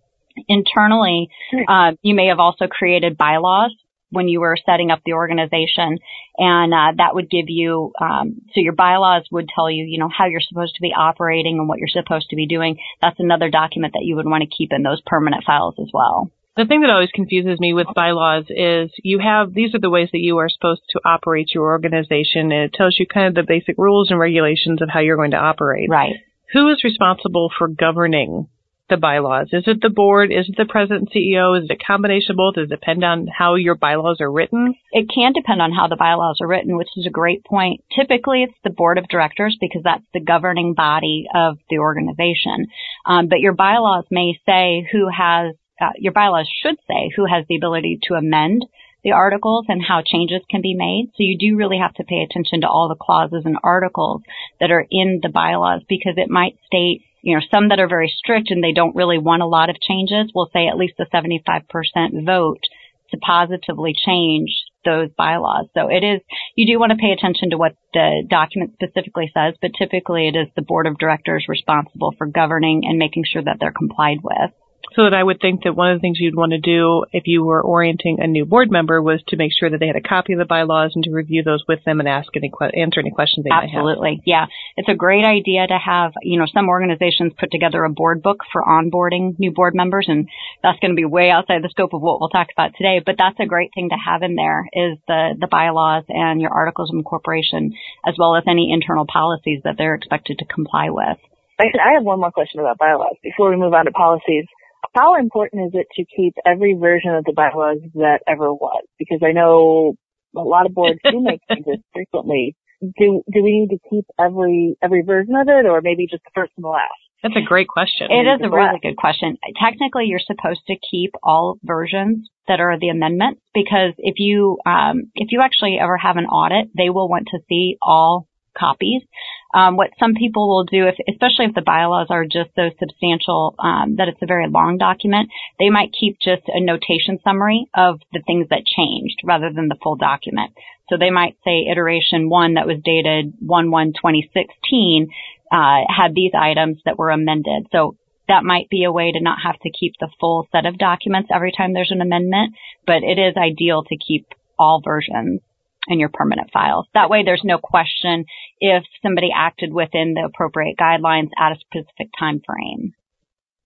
Internally, 0.48 1.28
uh, 1.68 1.92
you 2.02 2.14
may 2.14 2.26
have 2.26 2.38
also 2.38 2.66
created 2.66 3.18
bylaws 3.18 3.74
when 4.10 4.28
you 4.28 4.40
were 4.40 4.56
setting 4.66 4.90
up 4.90 5.00
the 5.04 5.12
organization, 5.12 5.98
and 6.36 6.74
uh, 6.74 6.92
that 6.96 7.14
would 7.14 7.30
give 7.30 7.46
you 7.48 7.92
um, 8.00 8.40
so 8.52 8.60
your 8.60 8.72
bylaws 8.72 9.24
would 9.30 9.48
tell 9.54 9.70
you 9.70 9.84
you 9.84 9.98
know 9.98 10.08
how 10.08 10.26
you're 10.26 10.40
supposed 10.40 10.74
to 10.74 10.82
be 10.82 10.92
operating 10.96 11.58
and 11.58 11.68
what 11.68 11.78
you're 11.78 11.88
supposed 11.88 12.28
to 12.30 12.36
be 12.36 12.46
doing. 12.46 12.78
That's 13.00 13.20
another 13.20 13.50
document 13.50 13.92
that 13.94 14.04
you 14.04 14.16
would 14.16 14.26
want 14.26 14.42
to 14.42 14.56
keep 14.56 14.72
in 14.72 14.82
those 14.82 15.00
permanent 15.06 15.44
files 15.44 15.74
as 15.80 15.90
well. 15.92 16.30
The 16.60 16.66
thing 16.66 16.82
that 16.82 16.90
always 16.90 17.08
confuses 17.14 17.58
me 17.58 17.72
with 17.72 17.86
bylaws 17.94 18.44
is 18.50 18.90
you 19.02 19.18
have 19.18 19.54
these 19.54 19.74
are 19.74 19.78
the 19.78 19.88
ways 19.88 20.10
that 20.12 20.20
you 20.20 20.36
are 20.36 20.50
supposed 20.50 20.82
to 20.90 21.00
operate 21.06 21.54
your 21.54 21.64
organization, 21.64 22.52
and 22.52 22.64
it 22.64 22.74
tells 22.74 22.98
you 22.98 23.06
kind 23.06 23.28
of 23.28 23.34
the 23.34 23.48
basic 23.48 23.78
rules 23.78 24.10
and 24.10 24.20
regulations 24.20 24.82
of 24.82 24.90
how 24.90 25.00
you're 25.00 25.16
going 25.16 25.30
to 25.30 25.38
operate. 25.38 25.88
Right. 25.88 26.16
Who 26.52 26.68
is 26.68 26.84
responsible 26.84 27.50
for 27.56 27.66
governing 27.66 28.48
the 28.90 28.98
bylaws? 28.98 29.48
Is 29.52 29.64
it 29.66 29.80
the 29.80 29.88
board? 29.88 30.30
Is 30.30 30.50
it 30.50 30.56
the 30.58 30.66
president 30.66 31.08
and 31.08 31.10
CEO? 31.10 31.56
Is 31.56 31.70
it 31.70 31.80
a 31.80 31.82
combination 31.82 32.32
of 32.32 32.36
both? 32.36 32.54
Does 32.56 32.64
it 32.64 32.74
depend 32.74 33.04
on 33.04 33.26
how 33.26 33.54
your 33.54 33.76
bylaws 33.76 34.20
are 34.20 34.30
written? 34.30 34.74
It 34.92 35.08
can 35.08 35.32
depend 35.32 35.62
on 35.62 35.72
how 35.72 35.86
the 35.86 35.96
bylaws 35.96 36.40
are 36.42 36.48
written, 36.48 36.76
which 36.76 36.90
is 36.96 37.06
a 37.06 37.10
great 37.10 37.42
point. 37.42 37.82
Typically, 37.96 38.42
it's 38.42 38.58
the 38.64 38.70
board 38.70 38.98
of 38.98 39.08
directors 39.08 39.56
because 39.58 39.82
that's 39.82 40.04
the 40.12 40.20
governing 40.20 40.74
body 40.74 41.24
of 41.34 41.56
the 41.70 41.78
organization. 41.78 42.66
Um, 43.06 43.28
but 43.28 43.40
your 43.40 43.54
bylaws 43.54 44.04
may 44.10 44.38
say 44.44 44.86
who 44.92 45.08
has, 45.08 45.54
uh, 45.80 45.90
your 45.98 46.12
bylaws 46.12 46.48
should 46.62 46.76
say 46.86 47.10
who 47.16 47.26
has 47.26 47.44
the 47.48 47.56
ability 47.56 47.98
to 48.04 48.14
amend 48.14 48.66
the 49.02 49.12
articles 49.12 49.64
and 49.68 49.82
how 49.82 50.02
changes 50.04 50.42
can 50.50 50.60
be 50.60 50.74
made. 50.74 51.10
So 51.12 51.20
you 51.22 51.38
do 51.38 51.56
really 51.56 51.78
have 51.78 51.94
to 51.94 52.04
pay 52.04 52.20
attention 52.22 52.60
to 52.60 52.68
all 52.68 52.88
the 52.88 53.02
clauses 53.02 53.42
and 53.46 53.56
articles 53.62 54.22
that 54.60 54.70
are 54.70 54.86
in 54.90 55.20
the 55.22 55.30
bylaws 55.30 55.82
because 55.88 56.14
it 56.16 56.28
might 56.28 56.58
state 56.66 57.02
you 57.22 57.34
know, 57.34 57.42
some 57.50 57.68
that 57.68 57.80
are 57.80 57.88
very 57.88 58.12
strict 58.16 58.50
and 58.50 58.64
they 58.64 58.72
don't 58.72 58.96
really 58.96 59.18
want 59.18 59.42
a 59.42 59.46
lot 59.46 59.68
of 59.68 59.80
changes 59.80 60.32
will 60.34 60.48
say 60.52 60.68
at 60.68 60.78
least 60.78 60.94
a 60.98 61.04
75% 61.04 62.24
vote 62.24 62.62
to 63.10 63.18
positively 63.18 63.94
change 63.94 64.50
those 64.84 65.10
bylaws. 65.16 65.66
So 65.74 65.88
it 65.88 66.02
is, 66.02 66.20
you 66.54 66.66
do 66.66 66.78
want 66.78 66.90
to 66.90 66.96
pay 66.96 67.12
attention 67.12 67.50
to 67.50 67.58
what 67.58 67.76
the 67.92 68.24
document 68.28 68.72
specifically 68.74 69.30
says, 69.34 69.54
but 69.60 69.72
typically 69.76 70.28
it 70.28 70.36
is 70.36 70.48
the 70.56 70.62
board 70.62 70.86
of 70.86 70.98
directors 70.98 71.46
responsible 71.48 72.14
for 72.16 72.26
governing 72.26 72.82
and 72.84 72.98
making 72.98 73.24
sure 73.30 73.42
that 73.42 73.58
they're 73.60 73.72
complied 73.72 74.18
with. 74.22 74.52
So 74.96 75.04
that 75.04 75.14
I 75.14 75.22
would 75.22 75.40
think 75.40 75.62
that 75.62 75.76
one 75.76 75.92
of 75.92 75.96
the 75.96 76.00
things 76.00 76.18
you'd 76.18 76.34
want 76.34 76.50
to 76.50 76.58
do 76.58 77.04
if 77.12 77.24
you 77.26 77.44
were 77.44 77.62
orienting 77.62 78.18
a 78.20 78.26
new 78.26 78.44
board 78.44 78.72
member 78.72 79.00
was 79.00 79.22
to 79.28 79.36
make 79.36 79.52
sure 79.56 79.70
that 79.70 79.78
they 79.78 79.86
had 79.86 79.94
a 79.94 80.00
copy 80.00 80.32
of 80.32 80.40
the 80.40 80.44
bylaws 80.44 80.92
and 80.94 81.04
to 81.04 81.12
review 81.12 81.44
those 81.44 81.62
with 81.68 81.78
them 81.84 82.00
and 82.00 82.08
ask 82.08 82.28
any 82.34 82.50
answer 82.74 82.98
any 82.98 83.12
questions 83.12 83.44
they 83.44 83.50
Absolutely. 83.50 83.52
might 83.52 83.70
have. 83.70 83.86
Absolutely. 83.86 84.22
Yeah. 84.26 84.46
It's 84.76 84.88
a 84.88 84.94
great 84.94 85.24
idea 85.24 85.66
to 85.68 85.78
have, 85.78 86.12
you 86.22 86.38
know, 86.38 86.46
some 86.52 86.68
organizations 86.68 87.32
put 87.38 87.52
together 87.52 87.84
a 87.84 87.90
board 87.90 88.20
book 88.22 88.38
for 88.52 88.62
onboarding 88.62 89.38
new 89.38 89.52
board 89.52 89.76
members 89.76 90.06
and 90.08 90.28
that's 90.62 90.80
going 90.80 90.90
to 90.90 90.96
be 90.96 91.04
way 91.04 91.30
outside 91.30 91.62
the 91.62 91.70
scope 91.70 91.94
of 91.94 92.02
what 92.02 92.18
we'll 92.18 92.28
talk 92.28 92.48
about 92.52 92.72
today, 92.76 93.00
but 93.04 93.14
that's 93.16 93.38
a 93.38 93.46
great 93.46 93.70
thing 93.74 93.90
to 93.90 93.96
have 93.96 94.22
in 94.22 94.34
there 94.34 94.66
is 94.72 94.98
the 95.06 95.36
the 95.38 95.46
bylaws 95.46 96.04
and 96.08 96.40
your 96.40 96.50
articles 96.50 96.90
of 96.90 96.96
incorporation 96.96 97.72
as 98.04 98.14
well 98.18 98.34
as 98.34 98.44
any 98.48 98.72
internal 98.72 99.06
policies 99.06 99.60
that 99.62 99.76
they're 99.78 99.94
expected 99.94 100.38
to 100.38 100.44
comply 100.46 100.90
with. 100.90 101.18
I 101.60 101.94
have 101.94 102.04
one 102.04 102.20
more 102.20 102.32
question 102.32 102.60
about 102.60 102.78
bylaws 102.78 103.16
before 103.22 103.50
we 103.50 103.56
move 103.56 103.74
on 103.74 103.84
to 103.84 103.90
policies. 103.90 104.46
How 104.94 105.16
important 105.16 105.66
is 105.66 105.72
it 105.74 105.86
to 105.96 106.04
keep 106.16 106.34
every 106.46 106.74
version 106.74 107.14
of 107.14 107.24
the 107.24 107.32
bylaws 107.32 107.78
that 107.94 108.20
ever 108.26 108.52
was? 108.52 108.84
Because 108.98 109.20
I 109.24 109.32
know 109.32 109.94
a 110.36 110.40
lot 110.40 110.66
of 110.66 110.74
boards 110.74 110.98
do 111.04 111.20
make 111.20 111.40
changes 111.50 111.78
frequently. 111.92 112.56
Do 112.80 113.22
do 113.30 113.42
we 113.42 113.60
need 113.60 113.76
to 113.76 113.78
keep 113.90 114.06
every 114.18 114.76
every 114.82 115.02
version 115.02 115.34
of 115.36 115.48
it, 115.48 115.66
or 115.66 115.80
maybe 115.82 116.06
just 116.10 116.24
the 116.24 116.30
first 116.34 116.52
and 116.56 116.64
the 116.64 116.68
last? 116.68 116.88
That's 117.22 117.36
a 117.36 117.46
great 117.46 117.68
question. 117.68 118.08
It 118.10 118.26
is 118.26 118.40
a 118.42 118.48
really 118.48 118.80
good 118.82 118.96
question. 118.96 119.36
Technically, 119.62 120.06
you're 120.06 120.20
supposed 120.24 120.62
to 120.68 120.76
keep 120.90 121.12
all 121.22 121.58
versions 121.62 122.30
that 122.48 122.60
are 122.60 122.78
the 122.78 122.88
amendments 122.88 123.42
because 123.52 123.92
if 123.98 124.14
you 124.16 124.58
um, 124.64 125.12
if 125.14 125.28
you 125.30 125.42
actually 125.42 125.78
ever 125.80 125.98
have 125.98 126.16
an 126.16 126.24
audit, 126.24 126.70
they 126.74 126.88
will 126.88 127.08
want 127.08 127.28
to 127.32 127.38
see 127.48 127.76
all 127.82 128.26
copies. 128.56 129.02
Um, 129.52 129.76
what 129.76 129.90
some 129.98 130.14
people 130.14 130.48
will 130.48 130.64
do, 130.64 130.86
if, 130.86 130.94
especially 131.08 131.46
if 131.46 131.54
the 131.54 131.62
bylaws 131.62 132.06
are 132.10 132.24
just 132.24 132.50
so 132.54 132.70
substantial 132.78 133.54
um, 133.58 133.96
that 133.96 134.08
it's 134.08 134.22
a 134.22 134.26
very 134.26 134.48
long 134.48 134.78
document, 134.78 135.28
they 135.58 135.70
might 135.70 135.94
keep 135.98 136.18
just 136.20 136.42
a 136.46 136.60
notation 136.60 137.18
summary 137.24 137.66
of 137.74 138.00
the 138.12 138.22
things 138.26 138.46
that 138.50 138.64
changed 138.64 139.20
rather 139.24 139.50
than 139.52 139.68
the 139.68 139.78
full 139.82 139.96
document. 139.96 140.52
So 140.88 140.96
they 140.96 141.10
might 141.10 141.36
say 141.44 141.66
iteration 141.70 142.28
one 142.28 142.54
that 142.54 142.66
was 142.66 142.78
dated 142.84 143.34
1-1-2016 143.44 145.06
uh, 145.52 145.84
had 145.88 146.14
these 146.14 146.32
items 146.38 146.78
that 146.84 146.98
were 146.98 147.10
amended. 147.10 147.66
So 147.72 147.96
that 148.28 148.44
might 148.44 148.70
be 148.70 148.84
a 148.84 148.92
way 148.92 149.10
to 149.10 149.20
not 149.20 149.38
have 149.42 149.58
to 149.60 149.70
keep 149.70 149.94
the 149.98 150.10
full 150.20 150.46
set 150.52 150.66
of 150.66 150.78
documents 150.78 151.30
every 151.34 151.52
time 151.52 151.72
there's 151.72 151.90
an 151.90 152.00
amendment, 152.00 152.54
but 152.86 153.02
it 153.02 153.18
is 153.18 153.34
ideal 153.36 153.82
to 153.84 153.96
keep 153.96 154.26
all 154.58 154.80
versions 154.84 155.40
in 155.88 155.98
your 155.98 156.10
permanent 156.12 156.50
files. 156.52 156.86
That 156.94 157.10
way 157.10 157.22
there's 157.24 157.42
no 157.44 157.58
question 157.58 158.24
if 158.58 158.84
somebody 159.02 159.30
acted 159.34 159.72
within 159.72 160.14
the 160.14 160.24
appropriate 160.26 160.76
guidelines 160.78 161.30
at 161.38 161.52
a 161.52 161.60
specific 161.60 162.10
time 162.18 162.40
frame. 162.44 162.92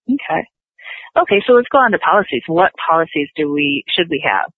Okay. 0.08 0.46
Okay, 1.16 1.42
so 1.46 1.54
let's 1.54 1.68
go 1.70 1.78
on 1.78 1.92
to 1.92 1.98
policies. 1.98 2.42
What 2.46 2.72
policies 2.88 3.28
do 3.36 3.52
we, 3.52 3.84
should 3.94 4.08
we 4.10 4.24
have? 4.24 4.50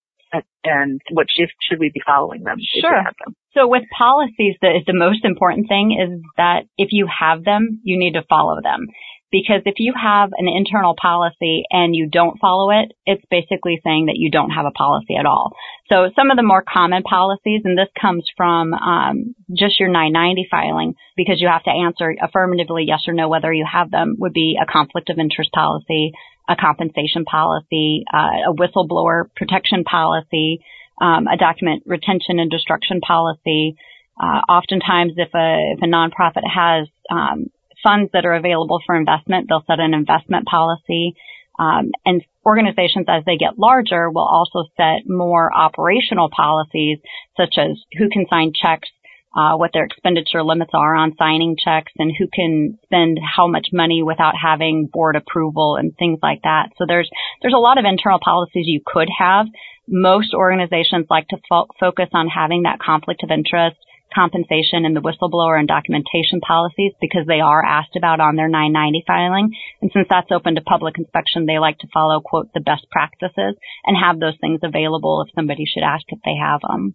And 0.64 1.00
what 1.12 1.28
shift 1.30 1.52
should 1.62 1.78
we 1.78 1.90
be 1.94 2.02
following 2.04 2.42
them? 2.42 2.58
Sure. 2.80 3.04
Them? 3.04 3.34
So 3.54 3.68
with 3.68 3.84
policies, 3.96 4.56
the, 4.60 4.80
the 4.86 4.92
most 4.92 5.24
important 5.24 5.68
thing 5.68 5.96
is 5.96 6.20
that 6.36 6.64
if 6.76 6.88
you 6.90 7.06
have 7.06 7.44
them, 7.44 7.80
you 7.84 7.98
need 7.98 8.14
to 8.14 8.24
follow 8.28 8.56
them. 8.62 8.88
Because 9.30 9.62
if 9.64 9.74
you 9.78 9.92
have 10.00 10.30
an 10.36 10.46
internal 10.48 10.94
policy 11.00 11.64
and 11.70 11.96
you 11.96 12.08
don't 12.08 12.38
follow 12.38 12.70
it, 12.70 12.92
it's 13.06 13.24
basically 13.30 13.80
saying 13.82 14.06
that 14.06 14.16
you 14.16 14.30
don't 14.30 14.50
have 14.50 14.66
a 14.66 14.70
policy 14.70 15.16
at 15.18 15.26
all. 15.26 15.52
So 15.88 16.10
some 16.14 16.30
of 16.30 16.36
the 16.36 16.42
more 16.42 16.62
common 16.62 17.02
policies, 17.02 17.62
and 17.64 17.76
this 17.76 17.88
comes 18.00 18.24
from 18.36 18.72
um, 18.72 19.34
just 19.52 19.80
your 19.80 19.88
990 19.88 20.46
filing, 20.50 20.94
because 21.16 21.40
you 21.40 21.48
have 21.48 21.64
to 21.64 21.70
answer 21.70 22.14
affirmatively 22.22 22.84
yes 22.86 23.02
or 23.08 23.14
no 23.14 23.28
whether 23.28 23.52
you 23.52 23.66
have 23.70 23.90
them, 23.90 24.16
would 24.18 24.32
be 24.32 24.58
a 24.60 24.70
conflict 24.70 25.10
of 25.10 25.18
interest 25.18 25.50
policy, 25.52 26.12
a 26.48 26.54
compensation 26.54 27.24
policy, 27.24 28.04
uh, 28.12 28.50
a 28.50 28.54
whistleblower 28.54 29.24
protection 29.34 29.82
policy, 29.82 30.60
um, 31.00 31.26
a 31.26 31.36
document 31.36 31.82
retention 31.86 32.38
and 32.38 32.50
destruction 32.50 33.00
policy. 33.00 33.76
Uh, 34.18 34.40
oftentimes, 34.48 35.12
if 35.16 35.28
a 35.34 35.74
if 35.74 35.82
a 35.82 35.86
nonprofit 35.86 36.46
has 36.48 36.88
um, 37.10 37.48
funds 37.86 38.10
that 38.12 38.26
are 38.26 38.34
available 38.34 38.80
for 38.84 38.96
investment, 38.96 39.46
they'll 39.48 39.64
set 39.66 39.78
an 39.78 39.94
investment 39.94 40.46
policy. 40.46 41.14
Um, 41.58 41.92
and 42.04 42.20
organizations, 42.44 43.06
as 43.08 43.24
they 43.24 43.36
get 43.36 43.58
larger, 43.58 44.10
will 44.10 44.26
also 44.26 44.64
set 44.76 45.08
more 45.08 45.54
operational 45.54 46.28
policies, 46.34 46.98
such 47.36 47.54
as 47.56 47.78
who 47.96 48.08
can 48.10 48.26
sign 48.28 48.52
checks, 48.60 48.88
uh, 49.34 49.56
what 49.56 49.70
their 49.72 49.84
expenditure 49.84 50.42
limits 50.42 50.72
are 50.74 50.96
on 50.96 51.14
signing 51.16 51.56
checks, 51.62 51.92
and 51.98 52.12
who 52.18 52.26
can 52.34 52.78
spend 52.84 53.18
how 53.22 53.46
much 53.46 53.68
money 53.72 54.02
without 54.02 54.34
having 54.36 54.88
board 54.92 55.14
approval 55.14 55.76
and 55.76 55.96
things 55.96 56.18
like 56.22 56.42
that. 56.42 56.70
So 56.78 56.84
there's 56.86 57.08
there's 57.40 57.54
a 57.54 57.58
lot 57.68 57.78
of 57.78 57.84
internal 57.84 58.18
policies 58.22 58.66
you 58.66 58.80
could 58.84 59.08
have. 59.16 59.46
Most 59.88 60.34
organizations 60.34 61.06
like 61.08 61.28
to 61.28 61.36
fo- 61.48 61.68
focus 61.78 62.08
on 62.12 62.26
having 62.28 62.64
that 62.64 62.80
conflict 62.80 63.22
of 63.22 63.30
interest 63.30 63.76
compensation 64.16 64.88
and 64.88 64.96
the 64.96 65.04
whistleblower 65.04 65.58
and 65.58 65.68
documentation 65.68 66.40
policies 66.40 66.92
because 67.00 67.26
they 67.28 67.40
are 67.40 67.62
asked 67.62 67.96
about 67.96 68.20
on 68.20 68.36
their 68.36 68.48
990 68.48 69.04
filing. 69.06 69.50
And 69.82 69.90
since 69.92 70.06
that's 70.08 70.32
open 70.32 70.54
to 70.54 70.62
public 70.62 70.96
inspection, 70.96 71.44
they 71.44 71.58
like 71.58 71.78
to 71.80 71.92
follow, 71.92 72.20
quote, 72.24 72.48
the 72.54 72.64
best 72.64 72.86
practices 72.90 73.54
and 73.84 73.96
have 73.96 74.18
those 74.18 74.40
things 74.40 74.60
available 74.62 75.22
if 75.22 75.34
somebody 75.34 75.64
should 75.66 75.84
ask 75.84 76.04
if 76.08 76.18
they 76.24 76.36
have 76.40 76.60
them. 76.62 76.94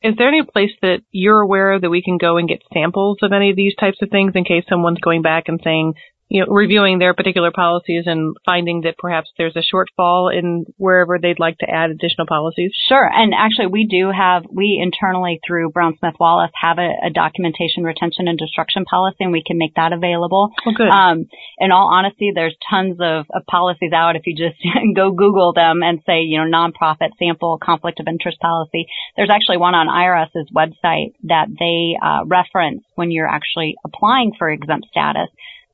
Is 0.00 0.14
there 0.16 0.28
any 0.28 0.42
place 0.42 0.70
that 0.80 1.02
you're 1.10 1.40
aware 1.40 1.72
of 1.72 1.82
that 1.82 1.90
we 1.90 2.02
can 2.02 2.18
go 2.18 2.36
and 2.36 2.48
get 2.48 2.62
samples 2.72 3.18
of 3.22 3.32
any 3.32 3.50
of 3.50 3.56
these 3.56 3.74
types 3.74 3.98
of 4.00 4.10
things 4.10 4.32
in 4.34 4.44
case 4.44 4.64
someone's 4.68 5.00
going 5.00 5.22
back 5.22 5.44
and 5.48 5.60
saying, 5.62 5.94
you 6.28 6.44
know, 6.44 6.52
reviewing 6.52 6.98
their 6.98 7.14
particular 7.14 7.50
policies 7.50 8.04
and 8.06 8.36
finding 8.44 8.82
that 8.82 8.98
perhaps 8.98 9.30
there's 9.38 9.56
a 9.56 9.64
shortfall 9.64 10.32
in 10.36 10.66
wherever 10.76 11.18
they'd 11.18 11.40
like 11.40 11.56
to 11.58 11.68
add 11.68 11.90
additional 11.90 12.26
policies? 12.26 12.70
Sure. 12.88 13.08
And 13.10 13.32
actually, 13.34 13.68
we 13.68 13.86
do 13.86 14.10
have, 14.14 14.44
we 14.50 14.78
internally 14.82 15.40
through 15.46 15.70
Brown 15.70 15.96
Smith 15.98 16.14
Wallace 16.20 16.50
have 16.60 16.78
a, 16.78 16.90
a 17.06 17.10
documentation 17.10 17.82
retention 17.82 18.28
and 18.28 18.38
destruction 18.38 18.84
policy, 18.84 19.16
and 19.20 19.32
we 19.32 19.42
can 19.46 19.56
make 19.56 19.74
that 19.76 19.94
available. 19.94 20.50
Oh, 20.66 20.72
good. 20.76 20.88
Um, 20.88 21.26
in 21.58 21.72
all 21.72 21.90
honesty, 21.94 22.32
there's 22.34 22.56
tons 22.68 22.98
of, 23.00 23.24
of 23.32 23.46
policies 23.46 23.92
out. 23.94 24.16
If 24.16 24.26
you 24.26 24.36
just 24.36 24.60
go 24.94 25.10
Google 25.10 25.54
them 25.54 25.82
and 25.82 26.00
say, 26.04 26.20
you 26.20 26.38
know, 26.38 26.44
nonprofit 26.44 27.16
sample 27.18 27.58
conflict 27.62 28.00
of 28.00 28.06
interest 28.06 28.38
policy, 28.40 28.86
there's 29.16 29.30
actually 29.30 29.56
one 29.56 29.74
on 29.74 29.88
IRS's 29.88 30.50
website 30.54 31.14
that 31.24 31.46
they 31.58 31.96
uh, 32.04 32.26
reference 32.26 32.82
when 32.96 33.10
you're 33.10 33.28
actually 33.28 33.76
applying 33.82 34.32
for 34.38 34.50
exempt 34.50 34.88
status 34.90 35.28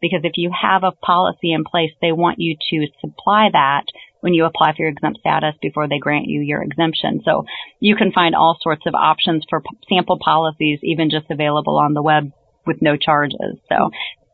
because 0.05 0.21
if 0.23 0.37
you 0.37 0.51
have 0.53 0.85
a 0.85 0.93
policy 0.93 1.51
in 1.51 1.65
place, 1.65 1.91
they 2.03 2.13
want 2.13 2.39
you 2.39 2.59
to 2.69 2.87
supply 3.01 3.49
that 3.51 3.85
when 4.21 4.35
you 4.35 4.45
apply 4.45 4.73
for 4.73 4.83
your 4.83 4.91
exempt 4.91 5.19
status 5.19 5.55
before 5.63 5.89
they 5.89 5.99
grant 5.99 6.27
you 6.27 6.43
your 6.43 6.63
exemption. 6.63 7.23
So 7.25 7.47
you 7.81 7.97
can 7.97 8.13
find 8.13 8.35
all 8.35 8.59
sorts 8.61 8.83
of 8.87 8.95
options 8.95 9.47
for 9.49 9.63
sample 9.89 10.19
policies, 10.23 10.81
even 10.83 11.09
just 11.09 11.31
available 11.31 11.79
on 11.79 11.95
the 11.95 12.03
web 12.03 12.33
with 12.67 12.83
no 12.83 12.99
charges. 12.99 13.57
So 13.71 13.89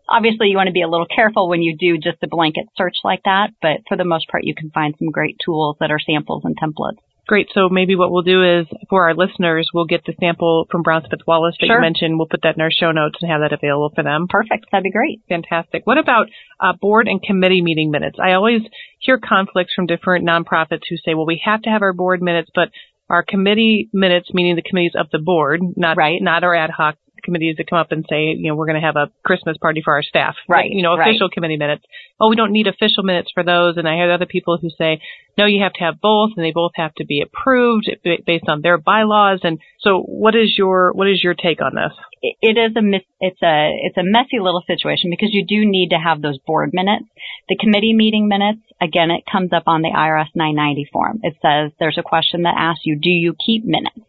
obviously 0.09 0.49
you 0.49 0.57
want 0.57 0.67
to 0.67 0.73
be 0.73 0.83
a 0.83 0.89
little 0.89 1.07
careful 1.07 1.49
when 1.49 1.63
you 1.63 1.77
do 1.79 1.99
just 1.99 2.21
a 2.25 2.27
blanket 2.27 2.67
search 2.77 2.97
like 3.05 3.23
that, 3.27 3.51
but 3.63 3.83
for 3.87 3.97
the 3.97 4.05
most 4.05 4.29
part 4.29 4.43
you 4.43 4.57
can 4.57 4.73
find 4.73 4.97
some 4.99 5.13
great 5.13 5.37
tools 5.45 5.77
that 5.79 5.93
are 5.93 6.01
samples 6.01 6.43
and 6.45 6.59
templates. 6.59 6.99
Great. 7.31 7.47
So 7.55 7.69
maybe 7.71 7.95
what 7.95 8.11
we'll 8.11 8.23
do 8.23 8.43
is 8.43 8.67
for 8.89 9.07
our 9.07 9.15
listeners, 9.15 9.71
we'll 9.73 9.85
get 9.85 10.05
the 10.05 10.15
sample 10.19 10.67
from 10.69 10.83
Brown 10.83 11.05
Smith 11.07 11.21
Wallace 11.29 11.55
that 11.61 11.69
sure. 11.69 11.77
you 11.77 11.81
mentioned. 11.81 12.19
We'll 12.19 12.27
put 12.27 12.43
that 12.43 12.57
in 12.57 12.61
our 12.61 12.73
show 12.73 12.91
notes 12.91 13.19
and 13.23 13.31
have 13.31 13.41
that 13.43 13.53
available 13.53 13.93
for 13.95 14.03
them. 14.03 14.27
Perfect. 14.29 14.67
That'd 14.73 14.83
be 14.83 14.91
great. 14.91 15.21
Fantastic. 15.29 15.83
What 15.87 15.97
about 15.97 16.27
uh, 16.59 16.73
board 16.73 17.07
and 17.07 17.23
committee 17.23 17.63
meeting 17.63 17.93
minutes? 17.93 18.19
I 18.21 18.33
always 18.33 18.63
hear 18.99 19.17
conflicts 19.17 19.73
from 19.75 19.87
different 19.87 20.27
nonprofits 20.27 20.83
who 20.91 20.97
say, 20.97 21.15
well, 21.15 21.25
we 21.25 21.41
have 21.45 21.63
to 21.63 21.71
have 21.71 21.83
our 21.83 21.93
board 21.93 22.21
minutes, 22.21 22.51
but 22.53 22.71
our 23.09 23.23
committee 23.23 23.89
minutes, 23.93 24.31
meaning 24.35 24.57
the 24.57 24.69
committees 24.69 24.97
of 24.99 25.07
the 25.13 25.21
board, 25.21 25.61
not 25.77 25.97
right. 25.97 26.21
not 26.21 26.43
our 26.43 26.57
ad 26.57 26.71
hoc 26.71 26.97
committees 27.23 27.57
that 27.59 27.69
come 27.69 27.79
up 27.79 27.93
and 27.93 28.05
say, 28.09 28.35
you 28.37 28.49
know, 28.49 28.57
we're 28.57 28.67
going 28.67 28.81
to 28.81 28.87
have 28.87 28.97
a 28.97 29.11
Christmas 29.25 29.57
party 29.59 29.83
for 29.85 29.95
our 29.95 30.03
staff. 30.03 30.35
Right. 30.49 30.71
you 30.71 30.83
know, 30.83 30.95
official 30.95 31.29
right. 31.29 31.33
committee 31.33 31.57
minutes. 31.57 31.85
Oh, 32.21 32.29
we 32.29 32.37
don't 32.37 32.53
need 32.53 32.67
official 32.67 33.03
minutes 33.03 33.31
for 33.33 33.43
those. 33.43 33.77
And 33.77 33.89
I 33.89 33.95
hear 33.95 34.11
other 34.11 34.27
people 34.27 34.59
who 34.61 34.69
say, 34.77 35.01
no, 35.39 35.47
you 35.47 35.63
have 35.63 35.73
to 35.75 35.85
have 35.85 36.01
both 36.01 36.31
and 36.37 36.45
they 36.45 36.53
both 36.53 36.73
have 36.75 36.95
to 36.97 37.07
be 37.07 37.23
approved 37.23 37.89
based 38.27 38.49
on 38.49 38.61
their 38.61 38.79
bylaws. 38.79 39.41
And 39.43 39.59
so 39.81 40.01
what 40.01 40.35
is 40.35 40.55
your, 40.59 40.93
what 40.93 41.09
is 41.09 41.23
your 41.23 41.35
take 41.35 41.63
on 41.63 41.75
this? 41.75 41.97
It 42.23 42.59
is 42.59 42.77
a, 42.77 42.83
it's 43.21 43.43
a, 43.43 43.71
it's 43.83 43.97
a 43.97 44.05
messy 44.05 44.39
little 44.41 44.63
situation 44.67 45.09
because 45.09 45.31
you 45.33 45.47
do 45.47 45.65
need 45.65 45.91
to 45.91 45.97
have 45.97 46.21
those 46.21 46.39
board 46.47 46.71
minutes. 46.73 47.07
The 47.49 47.57
committee 47.57 47.95
meeting 47.95 48.29
minutes, 48.29 48.61
again, 48.83 49.11
it 49.11 49.25
comes 49.31 49.53
up 49.53 49.65
on 49.67 49.83
the 49.83 49.89
IRS 49.97 50.29
990 50.35 50.91
form. 50.93 51.21
It 51.23 51.37
says 51.41 51.73
there's 51.79 51.99
a 51.99 52.03
question 52.03 52.43
that 52.43 52.57
asks 52.59 52.85
you, 52.85 52.99
do 53.01 53.09
you 53.09 53.35
keep 53.47 53.65
minutes? 53.65 54.01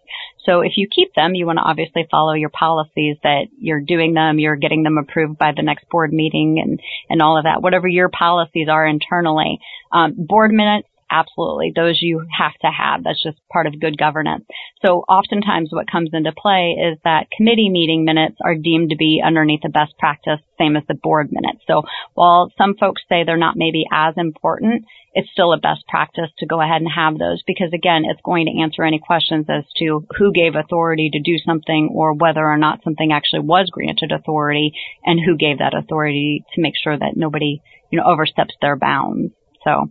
So 0.45 0.61
if 0.61 0.73
you 0.75 0.87
keep 0.87 1.13
them, 1.13 1.35
you 1.35 1.45
want 1.45 1.57
to 1.57 1.63
obviously 1.63 2.07
follow 2.09 2.33
your 2.33 2.49
policies 2.49 3.17
that 3.23 3.47
you're 3.57 3.81
doing 3.81 4.13
them, 4.13 4.39
you're 4.39 4.55
getting 4.55 4.83
them 4.83 4.97
approved 4.97 5.37
by 5.37 5.51
the 5.55 5.61
next 5.61 5.87
board 5.89 6.11
meeting 6.11 6.59
and, 6.63 6.79
and 7.09 7.21
all 7.21 7.37
of 7.37 7.43
that, 7.43 7.61
whatever 7.61 7.87
your 7.87 8.09
policies 8.09 8.67
are 8.69 8.85
internally. 8.85 9.59
Um, 9.91 10.15
board 10.17 10.51
minutes, 10.51 10.87
absolutely. 11.11 11.73
Those 11.75 11.99
you 12.01 12.25
have 12.37 12.53
to 12.61 12.71
have. 12.71 13.03
That's 13.03 13.21
just 13.21 13.37
part 13.51 13.67
of 13.67 13.79
good 13.79 13.97
governance. 13.97 14.45
So 14.83 14.99
oftentimes 15.09 15.69
what 15.71 15.91
comes 15.91 16.09
into 16.13 16.31
play 16.31 16.77
is 16.79 16.97
that 17.03 17.27
committee 17.35 17.69
meeting 17.69 18.05
minutes 18.05 18.37
are 18.43 18.55
deemed 18.55 18.89
to 18.91 18.95
be 18.95 19.21
underneath 19.23 19.61
the 19.61 19.69
best 19.69 19.97
practice, 19.99 20.39
same 20.57 20.75
as 20.75 20.83
the 20.87 20.95
board 20.95 21.29
minutes. 21.31 21.63
So 21.67 21.83
while 22.13 22.51
some 22.57 22.75
folks 22.79 23.01
say 23.09 23.23
they're 23.23 23.37
not 23.37 23.57
maybe 23.57 23.85
as 23.91 24.13
important, 24.17 24.85
it's 25.13 25.29
still 25.31 25.51
a 25.51 25.57
best 25.57 25.85
practice 25.87 26.29
to 26.39 26.45
go 26.45 26.61
ahead 26.61 26.81
and 26.81 26.89
have 26.89 27.17
those 27.17 27.43
because 27.45 27.71
again, 27.73 28.03
it's 28.05 28.21
going 28.23 28.45
to 28.45 28.61
answer 28.61 28.83
any 28.83 28.99
questions 28.99 29.45
as 29.49 29.65
to 29.77 30.07
who 30.17 30.31
gave 30.31 30.55
authority 30.55 31.09
to 31.11 31.19
do 31.19 31.37
something 31.45 31.89
or 31.93 32.13
whether 32.13 32.45
or 32.45 32.57
not 32.57 32.83
something 32.83 33.11
actually 33.11 33.41
was 33.41 33.69
granted 33.69 34.11
authority 34.11 34.71
and 35.03 35.19
who 35.19 35.35
gave 35.35 35.57
that 35.57 35.75
authority 35.75 36.45
to 36.55 36.61
make 36.61 36.73
sure 36.81 36.97
that 36.97 37.17
nobody, 37.17 37.61
you 37.91 37.99
know, 37.99 38.05
oversteps 38.05 38.55
their 38.61 38.77
bounds. 38.77 39.33
So 39.63 39.89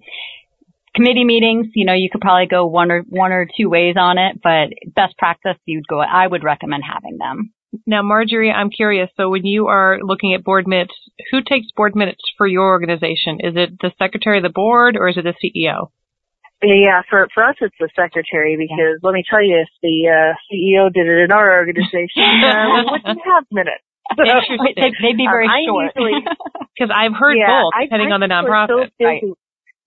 committee 0.95 1.25
meetings, 1.25 1.69
you 1.75 1.85
know, 1.85 1.95
you 1.95 2.09
could 2.11 2.21
probably 2.21 2.47
go 2.47 2.67
one 2.67 2.91
or 2.91 3.03
one 3.09 3.33
or 3.33 3.47
two 3.57 3.69
ways 3.69 3.97
on 3.99 4.19
it, 4.19 4.41
but 4.43 4.69
best 4.95 5.17
practice 5.19 5.57
you'd 5.65 5.87
go 5.87 6.01
I 6.01 6.27
would 6.27 6.45
recommend 6.45 6.83
having 6.87 7.19
them. 7.19 7.53
Now, 7.87 8.03
Marjorie, 8.03 8.51
I'm 8.51 8.71
curious. 8.71 9.11
So 9.17 9.31
when 9.31 9.47
you 9.47 9.69
are 9.69 9.99
looking 10.03 10.35
at 10.35 10.43
board 10.43 10.67
minutes, 10.67 10.95
who 11.31 11.39
takes 11.43 11.69
board 11.77 11.95
minutes 11.95 12.23
for 12.37 12.47
your 12.47 12.69
organization? 12.69 13.39
Is 13.41 13.55
it 13.55 13.79
the 13.81 13.93
secretary 13.99 14.39
of 14.39 14.43
the 14.43 14.51
board 14.51 14.97
or 14.97 15.09
is 15.09 15.17
it 15.17 15.23
the 15.25 15.35
CEO? 15.39 15.91
Yeah, 16.63 17.01
for 17.09 17.27
for 17.33 17.43
us 17.43 17.57
it's 17.61 17.75
the 17.81 17.89
secretary 17.97 18.57
because 18.59 19.01
yeah. 19.01 19.07
let 19.07 19.15
me 19.15 19.25
tell 19.25 19.43
you, 19.43 19.65
if 19.65 19.69
the 19.81 20.13
uh, 20.13 20.37
CEO 20.53 20.93
did 20.93 21.07
it 21.07 21.25
in 21.25 21.33
our 21.33 21.57
organization, 21.57 22.21
uh, 22.21 22.77
we 22.77 22.85
wouldn't 22.85 23.25
have 23.33 23.45
minutes. 23.51 23.81
they, 24.19 24.93
would 25.09 25.17
be 25.17 25.25
very 25.25 25.47
um, 25.49 25.65
short. 25.65 25.95
Because 26.77 26.93
I've 26.95 27.17
heard 27.17 27.39
yeah, 27.39 27.63
both, 27.63 27.73
depending 27.81 28.13
I, 28.13 28.15
on 28.15 28.21
the 28.21 28.27
nonprofit. 28.27 28.91
So 29.01 29.07
right. 29.07 29.23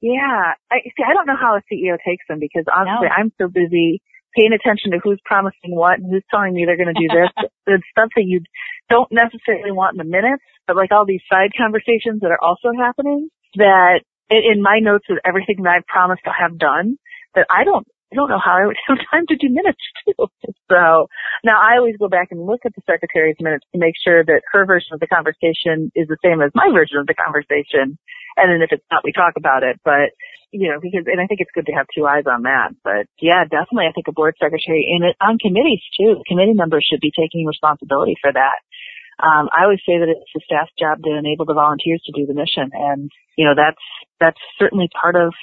Yeah, 0.03 0.59
I 0.67 0.83
see. 0.83 1.07
I 1.07 1.15
don't 1.15 1.25
know 1.25 1.39
how 1.39 1.55
a 1.55 1.63
CEO 1.71 1.95
takes 2.03 2.27
them 2.27 2.37
because 2.43 2.67
honestly, 2.67 3.07
no. 3.07 3.15
I'm 3.15 3.31
so 3.39 3.47
busy 3.47 4.03
paying 4.35 4.51
attention 4.51 4.91
to 4.91 4.99
who's 4.99 5.21
promising 5.23 5.71
what 5.79 5.95
and 5.99 6.11
who's 6.11 6.27
telling 6.27 6.51
me 6.53 6.67
they're 6.67 6.75
going 6.75 6.91
to 6.91 6.99
do 6.99 7.07
this. 7.07 7.31
it's 7.67 7.87
stuff 7.95 8.11
that 8.19 8.27
you 8.27 8.43
don't 8.89 9.07
necessarily 9.15 9.71
want 9.71 9.95
in 9.95 10.03
the 10.03 10.09
minutes, 10.11 10.43
but 10.67 10.75
like 10.75 10.91
all 10.91 11.05
these 11.07 11.23
side 11.31 11.55
conversations 11.55 12.19
that 12.19 12.35
are 12.35 12.43
also 12.43 12.75
happening 12.75 13.29
that 13.55 14.03
in 14.27 14.59
my 14.61 14.79
notes 14.83 15.07
of 15.09 15.23
everything 15.23 15.63
that 15.63 15.71
I've 15.71 15.87
promised 15.87 16.23
to 16.25 16.35
have 16.35 16.59
done 16.59 16.97
that 17.35 17.47
I 17.49 17.63
don't 17.63 17.87
I 18.11 18.15
don't 18.15 18.29
know 18.29 18.43
how 18.43 18.61
I 18.61 18.67
would 18.67 18.77
have 18.87 18.97
time 19.09 19.25
to 19.27 19.35
do 19.35 19.47
minutes 19.49 19.81
too. 20.03 20.27
So 20.69 21.07
now 21.43 21.57
I 21.57 21.77
always 21.77 21.95
go 21.97 22.09
back 22.09 22.27
and 22.31 22.45
look 22.45 22.61
at 22.65 22.75
the 22.75 22.81
secretary's 22.85 23.39
minutes 23.39 23.65
to 23.71 23.79
make 23.79 23.95
sure 24.03 24.23
that 24.23 24.41
her 24.51 24.65
version 24.65 24.93
of 24.93 24.99
the 24.99 25.07
conversation 25.07 25.91
is 25.95 26.07
the 26.07 26.17
same 26.23 26.41
as 26.41 26.51
my 26.53 26.69
version 26.73 26.97
of 26.99 27.07
the 27.07 27.15
conversation. 27.15 27.97
And 28.37 28.49
then 28.49 28.61
if 28.61 28.71
it's 28.71 28.85
not, 28.91 29.03
we 29.03 29.11
talk 29.11 29.33
about 29.37 29.63
it. 29.63 29.79
But 29.83 30.15
you 30.53 30.69
know, 30.69 30.77
because 30.79 31.05
and 31.09 31.19
I 31.19 31.25
think 31.25 31.41
it's 31.41 31.53
good 31.53 31.65
to 31.65 31.73
have 31.73 31.89
two 31.89 32.05
eyes 32.05 32.29
on 32.29 32.43
that. 32.43 32.77
But 32.83 33.09
yeah, 33.19 33.43
definitely, 33.43 33.89
I 33.89 33.93
think 33.93 34.07
a 34.07 34.13
board 34.13 34.35
secretary 34.37 34.85
and 34.93 35.03
it, 35.09 35.17
on 35.19 35.41
committees 35.41 35.81
too. 35.97 36.21
Committee 36.27 36.53
members 36.53 36.85
should 36.85 37.01
be 37.01 37.11
taking 37.11 37.45
responsibility 37.45 38.15
for 38.21 38.31
that. 38.31 38.61
Um, 39.21 39.49
I 39.53 39.65
always 39.65 39.81
say 39.85 39.97
that 39.97 40.09
it's 40.09 40.29
the 40.33 40.41
staff's 40.45 40.73
job 40.77 41.01
to 41.03 41.17
enable 41.17 41.45
the 41.45 41.53
volunteers 41.57 42.01
to 42.05 42.13
do 42.13 42.25
the 42.25 42.33
mission, 42.37 42.69
and 42.73 43.09
you 43.37 43.45
know 43.45 43.53
that's 43.57 43.81
that's 44.19 44.39
certainly 44.57 44.89
part 44.93 45.15
of 45.15 45.33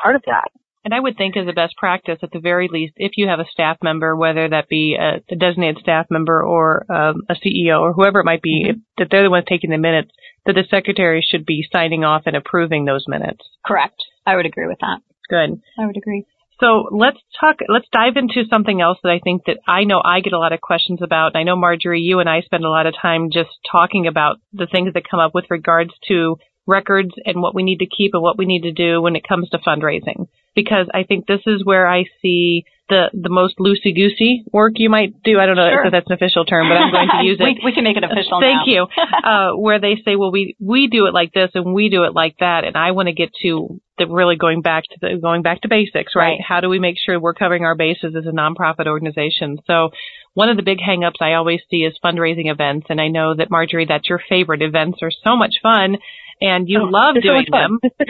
part 0.00 0.16
of 0.16 0.22
that. 0.26 0.48
And 0.84 0.92
I 0.92 1.00
would 1.00 1.16
think 1.16 1.36
as 1.36 1.48
a 1.48 1.52
best 1.54 1.76
practice, 1.78 2.18
at 2.22 2.30
the 2.30 2.40
very 2.40 2.68
least, 2.70 2.92
if 2.96 3.12
you 3.16 3.26
have 3.28 3.40
a 3.40 3.48
staff 3.50 3.78
member, 3.82 4.14
whether 4.14 4.48
that 4.48 4.68
be 4.68 4.96
a, 5.00 5.22
a 5.32 5.36
designated 5.36 5.78
staff 5.80 6.06
member 6.10 6.42
or 6.42 6.84
um, 6.92 7.22
a 7.30 7.34
CEO 7.34 7.80
or 7.80 7.94
whoever 7.94 8.20
it 8.20 8.26
might 8.26 8.42
be, 8.42 8.64
mm-hmm. 8.64 8.76
if, 8.78 8.82
that 8.98 9.08
they're 9.10 9.22
the 9.22 9.30
ones 9.30 9.46
taking 9.48 9.70
the 9.70 9.78
minutes, 9.78 10.10
that 10.44 10.52
the 10.52 10.64
secretary 10.70 11.26
should 11.26 11.46
be 11.46 11.66
signing 11.72 12.04
off 12.04 12.24
and 12.26 12.36
approving 12.36 12.84
those 12.84 13.04
minutes. 13.08 13.40
Correct. 13.64 13.96
I 14.26 14.36
would 14.36 14.44
agree 14.44 14.66
with 14.66 14.78
that. 14.80 15.00
Good. 15.30 15.60
I 15.78 15.86
would 15.86 15.96
agree. 15.96 16.26
So 16.60 16.88
let's 16.92 17.18
talk, 17.40 17.56
let's 17.68 17.88
dive 17.90 18.16
into 18.16 18.48
something 18.48 18.80
else 18.80 18.98
that 19.02 19.10
I 19.10 19.20
think 19.24 19.42
that 19.46 19.58
I 19.66 19.84
know 19.84 20.00
I 20.04 20.20
get 20.20 20.34
a 20.34 20.38
lot 20.38 20.52
of 20.52 20.60
questions 20.60 21.00
about. 21.02 21.34
And 21.34 21.38
I 21.38 21.42
know 21.42 21.56
Marjorie, 21.56 22.00
you 22.00 22.20
and 22.20 22.28
I 22.28 22.42
spend 22.42 22.64
a 22.64 22.70
lot 22.70 22.86
of 22.86 22.94
time 23.00 23.30
just 23.32 23.50
talking 23.70 24.06
about 24.06 24.36
the 24.52 24.68
things 24.70 24.92
that 24.92 25.08
come 25.10 25.18
up 25.18 25.34
with 25.34 25.46
regards 25.50 25.90
to 26.08 26.36
records 26.66 27.10
and 27.24 27.42
what 27.42 27.54
we 27.54 27.62
need 27.62 27.78
to 27.78 27.86
keep 27.86 28.12
and 28.14 28.22
what 28.22 28.38
we 28.38 28.46
need 28.46 28.62
to 28.62 28.72
do 28.72 29.00
when 29.00 29.16
it 29.16 29.26
comes 29.26 29.48
to 29.50 29.58
fundraising. 29.58 30.28
Because 30.54 30.86
I 30.94 31.02
think 31.02 31.26
this 31.26 31.40
is 31.46 31.64
where 31.64 31.88
I 31.88 32.04
see 32.22 32.64
the 32.88 33.08
the 33.14 33.30
most 33.30 33.56
loosey 33.58 33.94
goosey 33.94 34.44
work 34.52 34.72
you 34.76 34.90
might 34.90 35.22
do. 35.22 35.40
I 35.40 35.46
don't 35.46 35.56
know 35.56 35.68
sure. 35.70 35.86
if 35.86 35.92
that's 35.92 36.06
an 36.06 36.12
official 36.12 36.44
term, 36.44 36.68
but 36.68 36.76
I'm 36.76 36.92
going 36.92 37.08
to 37.08 37.24
use 37.24 37.38
it. 37.40 37.44
we, 37.44 37.60
we, 37.64 37.72
can 37.72 37.84
make 37.84 37.96
it 37.96 38.04
official. 38.04 38.40
Thank 38.40 38.66
now. 38.66 38.72
you. 38.72 38.86
uh, 39.24 39.56
where 39.56 39.80
they 39.80 39.96
say, 40.04 40.16
well, 40.16 40.30
we 40.30 40.54
we 40.60 40.88
do 40.88 41.06
it 41.06 41.14
like 41.14 41.32
this 41.32 41.50
and 41.54 41.72
we 41.72 41.88
do 41.88 42.04
it 42.04 42.14
like 42.14 42.36
that, 42.40 42.64
and 42.64 42.76
I 42.76 42.90
want 42.90 43.08
to 43.08 43.14
get 43.14 43.30
to 43.42 43.80
the 43.96 44.06
really 44.06 44.36
going 44.36 44.60
back 44.60 44.84
to 44.84 44.96
the 45.00 45.18
going 45.20 45.42
back 45.42 45.62
to 45.62 45.68
basics, 45.68 46.12
right? 46.14 46.36
right? 46.36 46.40
How 46.46 46.60
do 46.60 46.68
we 46.68 46.78
make 46.78 46.96
sure 46.98 47.18
we're 47.18 47.34
covering 47.34 47.64
our 47.64 47.74
bases 47.74 48.14
as 48.16 48.26
a 48.26 48.32
nonprofit 48.32 48.86
organization? 48.86 49.58
So. 49.66 49.90
One 50.36 50.48
of 50.48 50.56
the 50.56 50.64
big 50.64 50.78
hangups 50.78 51.22
I 51.22 51.34
always 51.34 51.60
see 51.70 51.84
is 51.84 51.96
fundraising 52.04 52.50
events, 52.50 52.88
and 52.90 53.00
I 53.00 53.06
know 53.06 53.36
that 53.36 53.52
Marjorie, 53.52 53.86
that's 53.88 54.08
your 54.08 54.20
favorite. 54.28 54.62
Events 54.62 54.98
are 55.00 55.12
so 55.22 55.36
much 55.36 55.54
fun, 55.62 55.98
and 56.40 56.68
you 56.68 56.80
oh, 56.82 56.84
love 56.84 57.16
doing 57.22 57.46
so 57.50 57.56
them. 57.56 57.78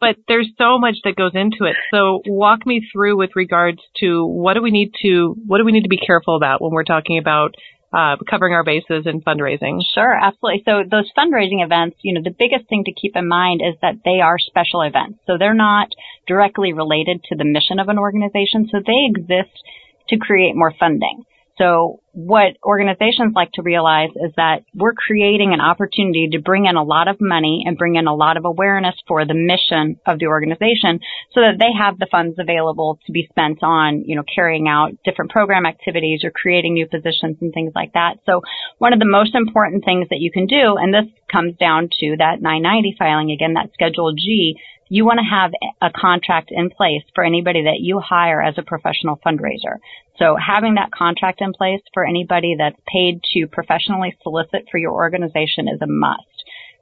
but 0.00 0.16
there's 0.28 0.48
so 0.58 0.78
much 0.78 0.96
that 1.04 1.16
goes 1.16 1.32
into 1.34 1.64
it. 1.64 1.76
So 1.92 2.20
walk 2.26 2.66
me 2.66 2.86
through 2.92 3.16
with 3.16 3.30
regards 3.34 3.78
to 3.98 4.26
what 4.26 4.54
do 4.54 4.62
we 4.62 4.70
need 4.70 4.92
to 5.02 5.34
what 5.46 5.58
do 5.58 5.64
we 5.64 5.72
need 5.72 5.82
to 5.82 5.88
be 5.88 5.98
careful 5.98 6.36
about 6.36 6.60
when 6.60 6.72
we're 6.72 6.84
talking 6.84 7.18
about 7.18 7.54
uh, 7.92 8.16
covering 8.28 8.54
our 8.54 8.64
bases 8.64 9.06
in 9.06 9.20
fundraising. 9.20 9.80
Sure, 9.94 10.14
absolutely. 10.14 10.62
So 10.64 10.84
those 10.88 11.10
fundraising 11.16 11.64
events, 11.64 11.96
you 12.02 12.14
know, 12.14 12.20
the 12.22 12.34
biggest 12.36 12.68
thing 12.68 12.84
to 12.84 12.92
keep 12.92 13.16
in 13.16 13.26
mind 13.26 13.62
is 13.66 13.74
that 13.82 13.96
they 14.04 14.20
are 14.20 14.38
special 14.38 14.82
events. 14.82 15.18
So 15.26 15.36
they're 15.38 15.54
not 15.54 15.88
directly 16.26 16.72
related 16.72 17.24
to 17.24 17.36
the 17.36 17.44
mission 17.44 17.80
of 17.80 17.88
an 17.88 17.98
organization. 17.98 18.68
So 18.70 18.78
they 18.78 19.10
exist 19.10 19.50
to 20.08 20.18
create 20.18 20.54
more 20.54 20.72
funding. 20.78 21.24
So 21.60 22.00
what 22.12 22.56
organizations 22.64 23.34
like 23.36 23.52
to 23.52 23.62
realize 23.62 24.08
is 24.16 24.32
that 24.36 24.64
we're 24.74 24.94
creating 24.94 25.52
an 25.52 25.60
opportunity 25.60 26.30
to 26.32 26.40
bring 26.40 26.64
in 26.64 26.76
a 26.76 26.82
lot 26.82 27.06
of 27.06 27.20
money 27.20 27.64
and 27.66 27.76
bring 27.76 27.96
in 27.96 28.06
a 28.06 28.14
lot 28.14 28.38
of 28.38 28.46
awareness 28.46 28.94
for 29.06 29.26
the 29.26 29.34
mission 29.34 30.00
of 30.06 30.18
the 30.18 30.26
organization 30.26 31.00
so 31.34 31.42
that 31.42 31.58
they 31.58 31.68
have 31.76 31.98
the 31.98 32.08
funds 32.10 32.36
available 32.38 32.98
to 33.06 33.12
be 33.12 33.26
spent 33.28 33.62
on, 33.62 34.04
you 34.06 34.16
know, 34.16 34.24
carrying 34.34 34.68
out 34.68 34.92
different 35.04 35.30
program 35.30 35.66
activities 35.66 36.24
or 36.24 36.30
creating 36.30 36.72
new 36.74 36.86
positions 36.86 37.36
and 37.42 37.52
things 37.52 37.72
like 37.74 37.92
that. 37.92 38.16
So 38.24 38.40
one 38.78 38.94
of 38.94 38.98
the 38.98 39.04
most 39.04 39.34
important 39.34 39.84
things 39.84 40.08
that 40.08 40.20
you 40.20 40.32
can 40.32 40.46
do, 40.46 40.76
and 40.78 40.94
this 40.94 41.12
comes 41.30 41.56
down 41.58 41.90
to 42.00 42.16
that 42.18 42.40
990 42.40 42.96
filing 42.98 43.30
again, 43.32 43.52
that 43.54 43.70
Schedule 43.74 44.14
G, 44.14 44.56
you 44.90 45.06
want 45.06 45.20
to 45.20 45.24
have 45.24 45.52
a 45.80 45.88
contract 45.96 46.48
in 46.50 46.68
place 46.68 47.04
for 47.14 47.24
anybody 47.24 47.62
that 47.62 47.78
you 47.78 48.00
hire 48.00 48.42
as 48.42 48.58
a 48.58 48.62
professional 48.62 49.18
fundraiser. 49.24 49.78
So 50.18 50.36
having 50.36 50.74
that 50.74 50.90
contract 50.90 51.40
in 51.40 51.52
place 51.52 51.80
for 51.94 52.04
anybody 52.04 52.56
that's 52.58 52.76
paid 52.92 53.22
to 53.32 53.46
professionally 53.46 54.14
solicit 54.22 54.66
for 54.70 54.78
your 54.78 54.92
organization 54.92 55.68
is 55.72 55.80
a 55.80 55.86
must. 55.86 56.26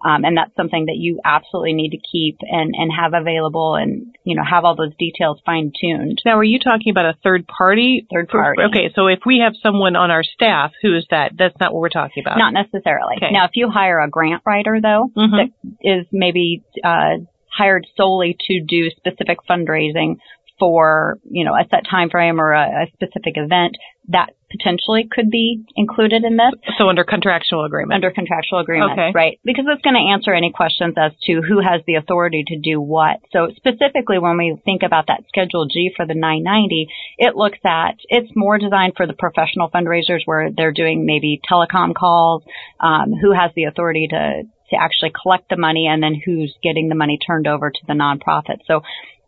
Um, 0.04 0.24
and 0.24 0.36
that's 0.36 0.54
something 0.56 0.86
that 0.86 0.96
you 0.96 1.20
absolutely 1.24 1.72
need 1.74 1.90
to 1.90 1.98
keep 1.98 2.38
and, 2.40 2.72
and 2.76 2.90
have 2.96 3.14
available 3.14 3.74
and, 3.74 4.14
you 4.22 4.36
know, 4.36 4.44
have 4.48 4.64
all 4.64 4.76
those 4.76 4.94
details 4.96 5.40
fine 5.44 5.72
tuned. 5.78 6.18
Now, 6.24 6.38
are 6.38 6.44
you 6.44 6.60
talking 6.60 6.90
about 6.90 7.06
a 7.06 7.16
third 7.24 7.46
party? 7.48 8.06
Third 8.10 8.28
party. 8.28 8.62
Okay, 8.62 8.92
so 8.94 9.08
if 9.08 9.20
we 9.26 9.42
have 9.44 9.54
someone 9.60 9.96
on 9.96 10.12
our 10.12 10.22
staff, 10.22 10.70
who 10.82 10.96
is 10.96 11.04
that? 11.10 11.32
That's 11.36 11.56
not 11.60 11.74
what 11.74 11.80
we're 11.80 11.88
talking 11.88 12.22
about. 12.24 12.38
Not 12.38 12.52
necessarily. 12.52 13.16
Okay. 13.16 13.32
Now, 13.32 13.46
if 13.46 13.52
you 13.54 13.70
hire 13.70 13.98
a 14.00 14.08
grant 14.08 14.42
writer, 14.46 14.78
though, 14.80 15.10
mm-hmm. 15.16 15.36
that 15.36 15.50
is 15.82 16.06
maybe, 16.12 16.62
uh, 16.84 17.18
hired 17.58 17.86
solely 17.96 18.36
to 18.48 18.60
do 18.66 18.90
specific 18.90 19.38
fundraising 19.48 20.16
for, 20.58 21.18
you 21.30 21.44
know, 21.44 21.54
a 21.54 21.64
set 21.70 21.84
time 21.88 22.10
frame 22.10 22.40
or 22.40 22.52
a, 22.52 22.84
a, 22.84 22.86
specific 22.92 23.34
event, 23.36 23.76
that 24.08 24.30
potentially 24.50 25.06
could 25.10 25.30
be 25.30 25.62
included 25.76 26.24
in 26.24 26.36
this. 26.36 26.52
So 26.78 26.88
under 26.88 27.04
contractual 27.04 27.64
agreement. 27.64 27.94
Under 27.94 28.10
contractual 28.10 28.58
agreement, 28.58 28.92
okay. 28.92 29.12
right? 29.14 29.38
Because 29.44 29.66
it's 29.68 29.82
going 29.82 29.94
to 29.94 30.12
answer 30.12 30.32
any 30.32 30.50
questions 30.50 30.94
as 30.96 31.12
to 31.26 31.42
who 31.42 31.60
has 31.60 31.82
the 31.86 31.96
authority 31.96 32.44
to 32.48 32.58
do 32.58 32.80
what. 32.80 33.20
So 33.32 33.48
specifically 33.56 34.18
when 34.18 34.38
we 34.38 34.56
think 34.64 34.82
about 34.82 35.06
that 35.08 35.24
Schedule 35.28 35.66
G 35.66 35.92
for 35.94 36.06
the 36.06 36.14
990, 36.14 36.88
it 37.18 37.36
looks 37.36 37.58
at, 37.64 37.96
it's 38.08 38.30
more 38.34 38.58
designed 38.58 38.94
for 38.96 39.06
the 39.06 39.12
professional 39.12 39.70
fundraisers 39.70 40.20
where 40.24 40.50
they're 40.50 40.72
doing 40.72 41.04
maybe 41.04 41.40
telecom 41.48 41.94
calls, 41.94 42.42
um, 42.80 43.12
who 43.12 43.32
has 43.32 43.50
the 43.54 43.64
authority 43.64 44.08
to 44.10 44.42
to 44.70 44.76
actually 44.76 45.12
collect 45.22 45.48
the 45.48 45.56
money 45.56 45.86
and 45.86 46.02
then 46.02 46.14
who's 46.14 46.54
getting 46.62 46.88
the 46.88 46.94
money 46.94 47.18
turned 47.24 47.46
over 47.46 47.70
to 47.70 47.80
the 47.86 47.94
nonprofit. 47.94 48.58
So 48.66 48.82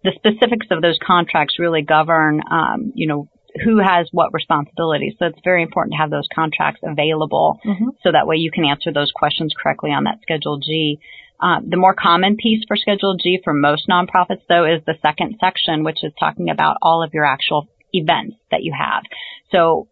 the 0.04 0.12
specifics 0.16 0.66
of 0.70 0.82
those 0.82 0.98
contracts 1.04 1.58
really 1.58 1.82
govern, 1.82 2.40
um, 2.50 2.92
you 2.94 3.06
know, 3.06 3.28
who 3.64 3.78
has 3.78 4.08
what 4.12 4.32
responsibilities. 4.32 5.14
So 5.18 5.26
it's 5.26 5.40
very 5.42 5.62
important 5.62 5.94
to 5.94 5.98
have 5.98 6.10
those 6.10 6.28
contracts 6.32 6.80
available 6.84 7.58
mm-hmm. 7.66 7.88
so 8.02 8.12
that 8.12 8.26
way 8.26 8.36
you 8.36 8.50
can 8.50 8.64
answer 8.64 8.92
those 8.92 9.12
questions 9.14 9.52
correctly 9.60 9.90
on 9.90 10.04
that 10.04 10.20
Schedule 10.22 10.58
G. 10.58 11.00
Uh, 11.42 11.60
the 11.66 11.76
more 11.76 11.94
common 11.94 12.36
piece 12.36 12.62
for 12.68 12.76
Schedule 12.76 13.16
G 13.20 13.40
for 13.42 13.52
most 13.52 13.88
nonprofits, 13.88 14.42
though, 14.48 14.66
is 14.66 14.82
the 14.86 14.98
second 15.02 15.36
section, 15.40 15.84
which 15.84 16.04
is 16.04 16.12
talking 16.18 16.50
about 16.50 16.76
all 16.82 17.02
of 17.02 17.14
your 17.14 17.24
actual 17.24 17.66
events 17.92 18.36
that 18.50 18.62
you 18.62 18.72
have. 18.78 19.02
So 19.50 19.88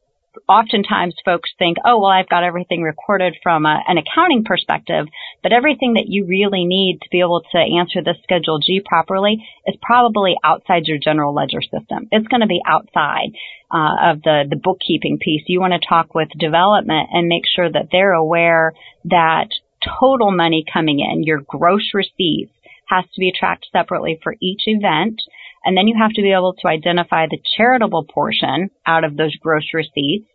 oftentimes 0.48 1.14
folks 1.24 1.50
think, 1.58 1.78
oh, 1.84 2.00
well, 2.00 2.10
I've 2.10 2.28
got 2.28 2.44
everything 2.44 2.82
recorded 2.82 3.36
from 3.42 3.66
a, 3.66 3.82
an 3.86 3.98
accounting 3.98 4.44
perspective, 4.44 5.06
but 5.42 5.52
everything 5.52 5.94
that 5.94 6.06
you 6.08 6.26
really 6.26 6.64
need 6.64 7.00
to 7.02 7.08
be 7.10 7.20
able 7.20 7.42
to 7.52 7.58
answer 7.58 8.02
this 8.02 8.16
Schedule 8.22 8.58
G 8.58 8.82
properly 8.84 9.46
is 9.66 9.76
probably 9.82 10.36
outside 10.44 10.86
your 10.86 10.98
general 10.98 11.34
ledger 11.34 11.62
system. 11.62 12.08
It's 12.10 12.28
going 12.28 12.42
to 12.42 12.46
be 12.46 12.60
outside 12.66 13.30
uh, 13.70 14.12
of 14.12 14.22
the, 14.22 14.44
the 14.48 14.56
bookkeeping 14.56 15.18
piece. 15.20 15.42
You 15.46 15.60
want 15.60 15.74
to 15.74 15.88
talk 15.88 16.14
with 16.14 16.28
development 16.38 17.08
and 17.12 17.28
make 17.28 17.44
sure 17.54 17.70
that 17.70 17.88
they're 17.90 18.12
aware 18.12 18.72
that 19.04 19.48
total 20.00 20.30
money 20.30 20.64
coming 20.70 21.00
in, 21.00 21.22
your 21.22 21.40
gross 21.46 21.90
receipts, 21.94 22.52
has 22.88 23.04
to 23.04 23.20
be 23.20 23.32
tracked 23.38 23.66
separately 23.70 24.18
for 24.22 24.34
each 24.40 24.62
event 24.66 25.20
and 25.64 25.76
then 25.76 25.86
you 25.88 25.96
have 25.98 26.12
to 26.12 26.22
be 26.22 26.32
able 26.32 26.54
to 26.60 26.68
identify 26.68 27.26
the 27.26 27.38
charitable 27.56 28.04
portion 28.04 28.70
out 28.86 29.04
of 29.04 29.16
those 29.16 29.34
gross 29.36 29.64
receipts 29.74 30.28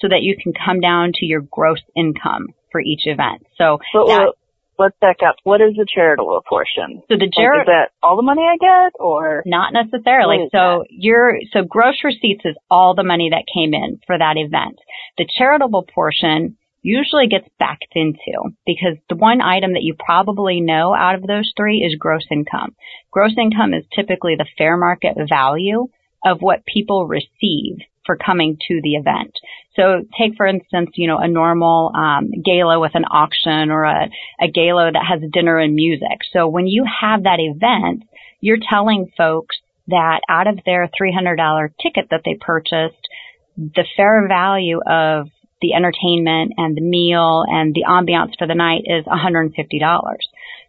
so 0.00 0.08
that 0.08 0.22
you 0.22 0.36
can 0.40 0.52
come 0.52 0.80
down 0.80 1.12
to 1.14 1.26
your 1.26 1.40
gross 1.50 1.80
income 1.96 2.48
for 2.70 2.80
each 2.80 3.06
event. 3.06 3.46
So 3.56 3.78
but, 3.92 4.06
that, 4.06 4.32
let's 4.78 4.96
back 5.00 5.18
up. 5.26 5.36
What 5.44 5.60
is 5.60 5.74
the 5.76 5.86
charitable 5.92 6.42
portion? 6.48 7.02
So 7.08 7.16
the 7.16 7.30
charitable 7.32 7.72
like, 7.72 7.88
is 7.88 7.90
that 7.90 8.06
all 8.06 8.16
the 8.16 8.22
money 8.22 8.42
I 8.42 8.56
get 8.56 8.92
or 9.00 9.42
not 9.46 9.72
necessarily. 9.72 10.48
So 10.52 10.84
that? 10.84 10.86
your 10.90 11.38
so 11.52 11.62
gross 11.62 11.96
receipts 12.04 12.44
is 12.44 12.56
all 12.70 12.94
the 12.94 13.04
money 13.04 13.30
that 13.30 13.44
came 13.52 13.74
in 13.74 14.00
for 14.06 14.18
that 14.18 14.36
event. 14.36 14.78
The 15.18 15.26
charitable 15.38 15.86
portion 15.94 16.56
usually 16.86 17.26
gets 17.26 17.48
backed 17.58 17.92
into 17.96 18.54
because 18.64 18.96
the 19.08 19.16
one 19.16 19.40
item 19.40 19.72
that 19.72 19.82
you 19.82 19.96
probably 19.98 20.60
know 20.60 20.94
out 20.94 21.16
of 21.16 21.26
those 21.26 21.52
three 21.56 21.78
is 21.78 21.98
gross 21.98 22.24
income. 22.30 22.76
Gross 23.10 23.32
income 23.36 23.74
is 23.74 23.84
typically 23.94 24.36
the 24.38 24.46
fair 24.56 24.76
market 24.76 25.16
value 25.28 25.88
of 26.24 26.38
what 26.40 26.64
people 26.64 27.08
receive 27.08 27.78
for 28.06 28.16
coming 28.16 28.56
to 28.68 28.80
the 28.84 28.94
event. 28.94 29.32
So 29.74 30.04
take 30.16 30.36
for 30.36 30.46
instance, 30.46 30.90
you 30.94 31.08
know, 31.08 31.18
a 31.18 31.26
normal 31.26 31.90
um, 31.92 32.30
gala 32.44 32.78
with 32.78 32.94
an 32.94 33.04
auction 33.04 33.70
or 33.70 33.82
a, 33.82 34.08
a 34.40 34.48
gala 34.48 34.92
that 34.92 35.04
has 35.04 35.28
dinner 35.32 35.58
and 35.58 35.74
music. 35.74 36.22
So 36.32 36.46
when 36.46 36.68
you 36.68 36.84
have 37.00 37.24
that 37.24 37.40
event, 37.40 38.04
you're 38.40 38.58
telling 38.70 39.10
folks 39.18 39.56
that 39.88 40.20
out 40.28 40.46
of 40.46 40.60
their 40.64 40.88
$300 41.00 41.68
ticket 41.82 42.06
that 42.10 42.22
they 42.24 42.36
purchased, 42.40 43.08
the 43.56 43.84
fair 43.96 44.28
value 44.28 44.80
of 44.86 45.28
the 45.60 45.72
entertainment 45.74 46.52
and 46.56 46.76
the 46.76 46.82
meal 46.82 47.44
and 47.48 47.74
the 47.74 47.84
ambiance 47.88 48.36
for 48.38 48.46
the 48.46 48.54
night 48.54 48.82
is 48.84 49.04
$150. 49.04 49.52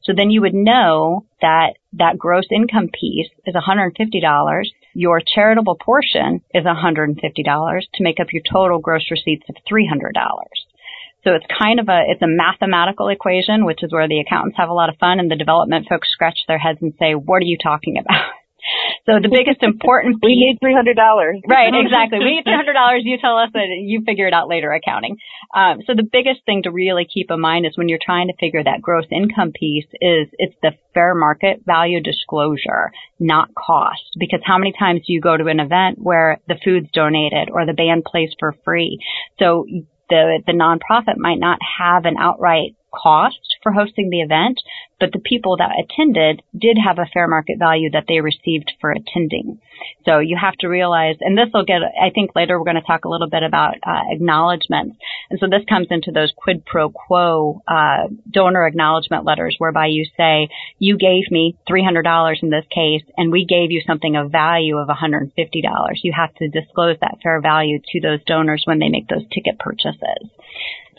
So 0.04 0.14
then 0.16 0.30
you 0.30 0.42
would 0.42 0.54
know 0.54 1.26
that 1.42 1.74
that 1.94 2.18
gross 2.18 2.46
income 2.52 2.90
piece 2.90 3.30
is 3.46 3.56
$150. 3.56 4.64
Your 4.94 5.22
charitable 5.36 5.76
portion 5.76 6.42
is 6.54 6.64
$150 6.64 7.16
to 7.94 8.04
make 8.04 8.20
up 8.20 8.28
your 8.32 8.44
total 8.50 8.80
gross 8.80 9.12
receipts 9.12 9.46
of 9.50 9.56
$300. 9.70 10.12
So 11.24 11.34
it's 11.34 11.46
kind 11.60 11.80
of 11.80 11.90
a, 11.90 12.04
it's 12.08 12.22
a 12.22 12.28
mathematical 12.28 13.10
equation, 13.10 13.66
which 13.66 13.84
is 13.84 13.92
where 13.92 14.08
the 14.08 14.20
accountants 14.20 14.58
have 14.58 14.70
a 14.70 14.74
lot 14.74 14.90
of 14.90 14.98
fun 14.98 15.20
and 15.20 15.30
the 15.30 15.36
development 15.36 15.88
folks 15.90 16.08
scratch 16.12 16.40
their 16.48 16.60
heads 16.60 16.80
and 16.82 16.94
say, 16.98 17.16
what 17.16 17.38
are 17.38 17.46
you 17.46 17.58
talking 17.62 17.98
about? 17.98 18.32
So 19.08 19.24
the 19.24 19.32
biggest 19.32 19.64
important 19.64 20.20
piece. 20.20 20.28
we 20.28 20.36
need 20.36 20.58
three 20.60 20.76
hundred 20.76 21.00
dollars. 21.00 21.40
right, 21.48 21.72
exactly. 21.72 22.20
We 22.20 22.36
need 22.36 22.44
three 22.44 22.60
hundred 22.60 22.74
dollars. 22.74 23.02
You 23.06 23.18
tell 23.18 23.38
us 23.38 23.50
that 23.54 23.68
you 23.80 24.04
figure 24.06 24.28
it 24.28 24.34
out 24.34 24.50
later 24.50 24.72
accounting. 24.72 25.16
Um, 25.56 25.80
so 25.88 25.96
the 25.96 26.04
biggest 26.04 26.44
thing 26.46 26.64
to 26.64 26.72
really 26.72 27.08
keep 27.08 27.32
in 27.32 27.40
mind 27.40 27.66
is 27.66 27.78
when 27.78 27.88
you're 27.88 28.04
trying 28.04 28.28
to 28.28 28.36
figure 28.36 28.64
that 28.64 28.82
gross 28.82 29.06
income 29.10 29.54
piece 29.56 29.88
is 30.02 30.28
it's 30.38 30.56
the 30.62 30.72
fair 30.94 31.16
market 31.16 31.64
value 31.66 32.04
disclosure, 32.04 32.92
not 33.18 33.56
cost. 33.56 34.12
Because 34.20 34.42
how 34.44 34.58
many 34.58 34.74
times 34.78 35.02
do 35.08 35.14
you 35.14 35.22
go 35.22 35.38
to 35.38 35.48
an 35.48 35.62
event 35.62 35.98
where 36.00 36.40
the 36.48 36.60
food's 36.64 36.92
donated 36.92 37.50
or 37.50 37.66
the 37.66 37.74
band 37.74 38.04
plays 38.04 38.32
for 38.38 38.56
free? 38.66 39.00
So 39.40 39.66
the 40.10 40.42
the 40.46 40.54
nonprofit 40.54 41.16
might 41.18 41.40
not 41.40 41.60
have 41.80 42.04
an 42.04 42.16
outright 42.20 42.76
cost 43.02 43.58
for 43.64 43.72
hosting 43.72 44.10
the 44.10 44.22
event, 44.22 44.60
but 45.00 45.12
the 45.12 45.20
people 45.20 45.58
that 45.58 45.78
attended 45.78 46.42
did 46.58 46.78
have 46.84 46.98
a 46.98 47.10
fair 47.14 47.28
market 47.28 47.60
value 47.60 47.92
that 47.92 48.06
they 48.08 48.20
received 48.20 48.72
for 48.82 48.92
attending. 48.92 49.60
So 50.06 50.20
you 50.20 50.38
have 50.40 50.56
to 50.62 50.68
realize, 50.68 51.18
and 51.22 51.38
this 51.38 51.50
will 51.54 51.66
get, 51.66 51.82
I 51.84 52.10
think 52.10 52.32
later 52.36 52.58
we're 52.58 52.66
going 52.66 52.82
to 52.82 52.88
talk 52.88 53.06
a 53.06 53.10
little 53.10 53.30
bit 53.30 53.44
about 53.44 53.76
uh, 53.86 54.10
acknowledgments. 54.10 54.98
And 55.30 55.40
so 55.40 55.48
this 55.48 55.66
comes 55.70 55.88
into 55.92 56.12
those 56.12 56.34
quid 56.36 56.66
pro 56.66 56.90
quo 56.90 57.62
uh, 57.68 58.08
donor 58.30 58.66
acknowledgement 58.66 59.26
letters 59.26 59.56
whereby 59.60 59.88
you 59.88 60.06
say, 60.18 60.50
you 60.80 60.98
gave 60.98 61.30
me 61.30 61.56
$300 61.70 62.42
in 62.42 62.50
this 62.50 62.66
case, 62.74 63.04
and 63.18 63.32
we 63.32 63.46
gave 63.46 63.72
you 63.72 63.82
something 63.86 64.16
of 64.16 64.32
value 64.32 64.78
of 64.78 64.88
$150. 64.88 65.30
You 66.04 66.14
have 66.16 66.34
to 66.36 66.48
disclose 66.48 66.98
that 67.02 67.20
fair 67.22 67.40
value 67.42 67.80
to 67.92 68.02
those 68.02 68.24
donors 68.26 68.64
when 68.66 68.80
they 68.80 68.90
make 68.90 69.08
those 69.08 69.28
ticket 69.32 69.60
purchases. 69.60 70.32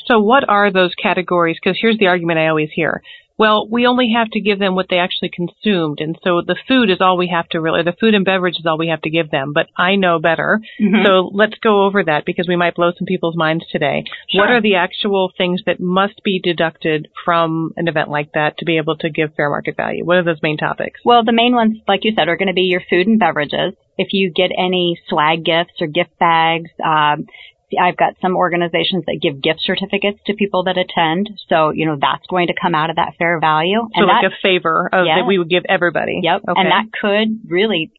So 0.09 0.21
what 0.21 0.49
are 0.49 0.73
those 0.73 0.95
categories? 1.01 1.59
Because 1.63 1.79
here's 1.81 1.99
the 1.99 2.07
argument 2.07 2.39
I 2.39 2.49
always 2.49 2.71
hear. 2.75 3.03
Well, 3.39 3.69
we 3.71 3.87
only 3.87 4.13
have 4.17 4.29
to 4.33 4.41
give 4.41 4.59
them 4.59 4.75
what 4.75 4.87
they 4.91 4.99
actually 4.99 5.31
consumed, 5.33 6.01
and 6.01 6.19
so 6.25 6.43
the 6.45 6.57
food 6.67 6.91
is 6.91 7.01
all 7.01 7.17
we 7.17 7.29
have 7.29 7.49
to 7.51 7.61
really, 7.61 7.85
the 7.85 7.95
food 8.01 8.15
and 8.15 8.25
beverage 8.25 8.57
is 8.59 8.67
all 8.67 8.77
we 8.77 8.89
have 8.89 9.03
to 9.03 9.11
give 9.11 9.31
them. 9.31 9.53
But 9.55 9.69
I 9.77 9.95
know 9.95 10.19
better, 10.19 10.61
mm-hmm. 10.81 11.07
so 11.07 11.31
let's 11.33 11.57
go 11.63 11.87
over 11.87 12.03
that 12.03 12.25
because 12.27 12.49
we 12.49 12.57
might 12.57 12.75
blow 12.75 12.91
some 12.99 13.07
people's 13.07 13.37
minds 13.37 13.65
today. 13.71 14.03
Sure. 14.29 14.41
What 14.41 14.51
are 14.51 14.61
the 14.61 14.75
actual 14.75 15.31
things 15.39 15.63
that 15.67 15.79
must 15.79 16.21
be 16.25 16.41
deducted 16.43 17.07
from 17.25 17.71
an 17.77 17.87
event 17.87 18.11
like 18.11 18.33
that 18.33 18.59
to 18.59 18.65
be 18.65 18.77
able 18.77 18.97
to 18.97 19.09
give 19.09 19.35
fair 19.37 19.51
market 19.51 19.77
value? 19.77 20.05
What 20.05 20.17
are 20.17 20.25
those 20.25 20.43
main 20.43 20.57
topics? 20.57 21.01
Well, 21.05 21.25
the 21.25 21.33
main 21.33 21.55
ones, 21.55 21.79
like 21.87 22.01
you 22.03 22.15
said, 22.17 22.29
are 22.29 22.37
going 22.37 22.49
to 22.49 22.55
be 22.55 22.63
your 22.63 22.83
food 22.91 23.07
and 23.07 23.21
beverages. 23.21 23.75
If 23.97 24.09
you 24.13 24.33
get 24.35 24.51
any 24.51 24.99
swag 25.09 25.45
gifts 25.45 25.81
or 25.81 25.87
gift 25.87 26.19
bags, 26.19 26.71
um, 26.85 27.27
I've 27.77 27.97
got 27.97 28.15
some 28.23 28.37
organizations 28.37 29.05
that 29.07 29.19
give 29.21 29.43
gift 29.43 29.61
certificates 29.63 30.21
to 30.27 30.35
people 30.35 30.65
that 30.65 30.79
attend. 30.79 31.29
So, 31.49 31.71
you 31.71 31.87
know, 31.87 31.99
that's 32.01 32.27
going 32.29 32.47
to 32.49 32.55
come 32.61 32.75
out 32.75 32.91
of 32.91 32.97
that 32.97 33.15
fair 33.19 33.39
value. 33.41 33.81
So 33.95 34.01
and 34.01 34.07
like 34.07 34.23
that, 34.23 34.33
a 34.33 34.37
favor 34.43 34.89
of, 34.93 35.05
that 35.05 35.27
we 35.27 35.39
would 35.39 35.51
give 35.51 35.65
everybody. 35.69 36.21
Yep. 36.23 36.43
Okay. 36.49 36.61
And 36.61 36.71
that 36.71 36.87
could 36.99 37.51
really, 37.51 37.93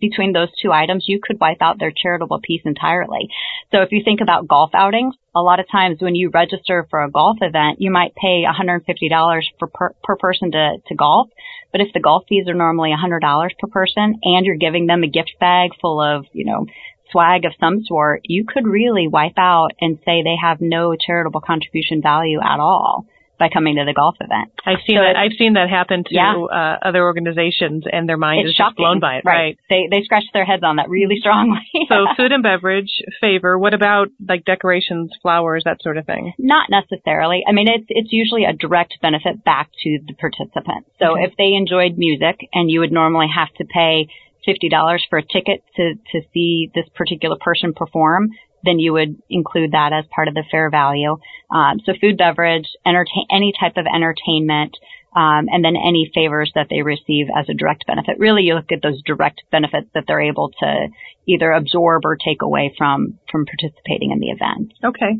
between 0.00 0.32
those 0.32 0.48
two 0.62 0.72
items, 0.72 1.04
you 1.06 1.20
could 1.22 1.38
wipe 1.40 1.60
out 1.60 1.78
their 1.78 1.92
charitable 1.94 2.40
piece 2.42 2.62
entirely. 2.64 3.28
So 3.72 3.82
if 3.82 3.92
you 3.92 4.02
think 4.04 4.20
about 4.20 4.48
golf 4.48 4.70
outings, 4.74 5.14
a 5.34 5.40
lot 5.40 5.60
of 5.60 5.66
times 5.70 5.98
when 6.00 6.14
you 6.14 6.30
register 6.32 6.86
for 6.90 7.02
a 7.02 7.10
golf 7.10 7.38
event, 7.40 7.80
you 7.80 7.90
might 7.90 8.14
pay 8.14 8.44
$150 8.44 9.42
for 9.58 9.68
per, 9.68 9.94
per 10.02 10.16
person 10.16 10.50
to, 10.52 10.76
to 10.86 10.94
golf. 10.94 11.28
But 11.72 11.80
if 11.80 11.88
the 11.94 12.00
golf 12.00 12.24
fees 12.28 12.48
are 12.48 12.54
normally 12.54 12.90
$100 12.90 13.50
per 13.58 13.68
person 13.68 14.18
and 14.22 14.46
you're 14.46 14.56
giving 14.56 14.86
them 14.86 15.04
a 15.04 15.08
gift 15.08 15.34
bag 15.38 15.70
full 15.80 16.00
of, 16.00 16.26
you 16.32 16.44
know, 16.44 16.66
swag 17.10 17.44
of 17.44 17.52
some 17.60 17.82
sort, 17.84 18.22
you 18.24 18.44
could 18.46 18.66
really 18.66 19.08
wipe 19.08 19.38
out 19.38 19.70
and 19.80 19.98
say 20.04 20.22
they 20.22 20.36
have 20.40 20.58
no 20.60 20.94
charitable 20.94 21.40
contribution 21.40 22.02
value 22.02 22.40
at 22.40 22.60
all 22.60 23.06
by 23.40 23.48
coming 23.48 23.76
to 23.76 23.84
the 23.88 23.94
golf 23.96 24.14
event. 24.20 24.52
I've 24.68 24.84
seen 24.86 25.00
so 25.00 25.02
that. 25.02 25.16
I've 25.16 25.32
seen 25.36 25.54
that 25.54 25.72
happen 25.72 26.04
to 26.04 26.12
yeah. 26.14 26.36
uh, 26.36 26.76
other 26.86 27.02
organizations, 27.02 27.84
and 27.90 28.06
their 28.06 28.20
mind 28.20 28.44
it's 28.44 28.50
is 28.50 28.54
shocking. 28.54 28.70
just 28.70 28.76
blown 28.76 29.00
by 29.00 29.16
it. 29.16 29.24
Right. 29.24 29.56
right. 29.56 29.58
They 29.72 29.88
they 29.90 30.04
scratch 30.04 30.28
their 30.34 30.44
heads 30.44 30.62
on 30.62 30.76
that 30.76 30.90
really 30.92 31.16
strongly. 31.18 31.64
so 31.88 32.04
food 32.16 32.30
and 32.30 32.44
beverage 32.44 32.92
favor. 33.18 33.58
What 33.58 33.72
about 33.72 34.08
like 34.20 34.44
decorations, 34.44 35.10
flowers, 35.22 35.64
that 35.64 35.80
sort 35.80 35.96
of 35.96 36.04
thing? 36.04 36.34
Not 36.38 36.68
necessarily. 36.68 37.42
I 37.48 37.52
mean, 37.52 37.66
it's 37.66 37.88
it's 37.88 38.12
usually 38.12 38.44
a 38.44 38.52
direct 38.52 39.00
benefit 39.00 39.42
back 39.42 39.72
to 39.82 39.98
the 40.06 40.14
participant. 40.20 40.86
So 41.00 41.16
okay. 41.16 41.24
if 41.24 41.32
they 41.40 41.56
enjoyed 41.56 41.96
music, 41.96 42.46
and 42.52 42.70
you 42.70 42.80
would 42.80 42.92
normally 42.92 43.32
have 43.34 43.48
to 43.56 43.64
pay 43.64 44.12
$50 44.46 44.98
for 45.08 45.18
a 45.18 45.22
ticket 45.22 45.62
to, 45.76 45.94
to 46.12 46.20
see 46.32 46.70
this 46.74 46.86
particular 46.94 47.36
person 47.40 47.72
perform, 47.74 48.30
then 48.64 48.78
you 48.78 48.92
would 48.92 49.16
include 49.28 49.72
that 49.72 49.92
as 49.92 50.04
part 50.14 50.28
of 50.28 50.34
the 50.34 50.44
fair 50.50 50.70
value. 50.70 51.16
Um, 51.50 51.80
so 51.84 51.92
food, 52.00 52.18
beverage, 52.18 52.68
entertain, 52.86 53.26
any 53.30 53.52
type 53.58 53.76
of 53.76 53.86
entertainment, 53.86 54.76
um, 55.16 55.48
and 55.50 55.64
then 55.64 55.74
any 55.76 56.10
favors 56.14 56.52
that 56.54 56.68
they 56.70 56.82
receive 56.82 57.26
as 57.36 57.46
a 57.48 57.54
direct 57.54 57.86
benefit. 57.86 58.18
Really, 58.18 58.42
you 58.42 58.54
look 58.54 58.70
at 58.70 58.82
those 58.82 59.02
direct 59.04 59.42
benefits 59.50 59.88
that 59.94 60.04
they're 60.06 60.20
able 60.20 60.50
to 60.60 60.88
either 61.26 61.50
absorb 61.50 62.04
or 62.04 62.16
take 62.16 62.42
away 62.42 62.72
from 62.76 63.18
from 63.30 63.46
participating 63.46 64.12
in 64.12 64.20
the 64.20 64.30
event. 64.30 64.72
Okay. 64.84 65.18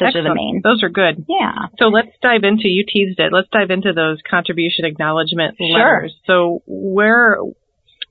Those 0.00 0.08
Excellent. 0.08 0.26
are 0.26 0.30
the 0.30 0.34
main. 0.34 0.60
Those 0.64 0.82
are 0.82 0.88
good. 0.88 1.24
Yeah. 1.28 1.68
So 1.78 1.86
let's 1.86 2.08
dive 2.22 2.44
into 2.44 2.66
you 2.68 2.84
teased 2.88 3.20
it. 3.20 3.32
Let's 3.32 3.48
dive 3.52 3.70
into 3.70 3.92
those 3.92 4.18
contribution 4.28 4.84
acknowledgement 4.84 5.56
sure. 5.58 5.78
letters. 5.78 6.14
So 6.26 6.62
where 6.66 7.38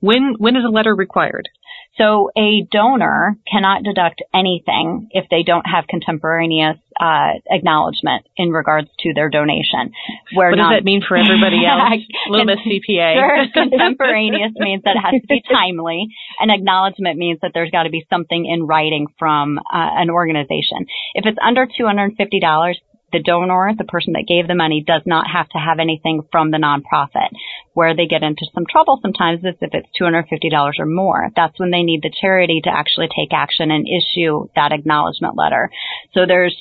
when 0.02 0.34
when 0.36 0.56
is 0.56 0.64
a 0.66 0.68
letter 0.68 0.94
required? 0.94 1.48
So 1.96 2.30
a 2.36 2.66
donor 2.72 3.36
cannot 3.46 3.84
deduct 3.84 4.22
anything 4.34 5.08
if 5.12 5.26
they 5.30 5.42
don't 5.44 5.64
have 5.64 5.84
contemporaneous 5.86 6.78
uh, 6.98 7.38
acknowledgement 7.50 8.26
in 8.36 8.50
regards 8.50 8.88
to 9.00 9.12
their 9.14 9.28
donation. 9.28 9.92
Where 10.34 10.50
what 10.50 10.56
does 10.56 10.72
that 10.72 10.84
mean 10.84 11.02
for 11.06 11.16
everybody 11.16 11.62
else? 11.68 12.00
Little 12.28 12.46
Miss 12.46 12.64
CPA. 12.66 13.14
Sure, 13.22 13.44
contemporaneous 13.54 14.52
means 14.56 14.82
that 14.84 14.96
it 14.96 15.04
has 15.04 15.20
to 15.20 15.28
be 15.28 15.42
timely, 15.46 16.08
and 16.40 16.50
acknowledgement 16.50 17.18
means 17.18 17.38
that 17.42 17.52
there's 17.54 17.70
got 17.70 17.84
to 17.84 17.90
be 17.90 18.04
something 18.10 18.46
in 18.46 18.66
writing 18.66 19.06
from 19.18 19.58
uh, 19.58 19.62
an 19.70 20.10
organization. 20.10 20.88
If 21.14 21.26
it's 21.26 21.38
under 21.44 21.66
two 21.66 21.86
hundred 21.86 22.04
and 22.04 22.16
fifty 22.16 22.40
dollars, 22.40 22.80
the 23.12 23.22
donor, 23.22 23.72
the 23.76 23.84
person 23.84 24.14
that 24.14 24.26
gave 24.28 24.48
the 24.48 24.54
money, 24.54 24.82
does 24.86 25.02
not 25.06 25.26
have 25.30 25.48
to 25.50 25.58
have 25.58 25.78
anything 25.78 26.22
from 26.30 26.50
the 26.50 26.58
nonprofit. 26.58 27.28
Where 27.74 27.94
they 27.94 28.06
get 28.06 28.22
into 28.22 28.46
some 28.54 28.64
trouble 28.70 28.98
sometimes 29.00 29.40
is 29.40 29.54
if 29.60 29.70
it's 29.72 29.88
$250 30.00 30.72
or 30.78 30.86
more. 30.86 31.30
That's 31.36 31.58
when 31.58 31.70
they 31.70 31.82
need 31.82 32.02
the 32.02 32.12
charity 32.20 32.60
to 32.64 32.70
actually 32.70 33.08
take 33.08 33.32
action 33.32 33.70
and 33.70 33.86
issue 33.86 34.48
that 34.56 34.72
acknowledgement 34.72 35.36
letter. 35.36 35.70
So 36.14 36.26
there's 36.26 36.56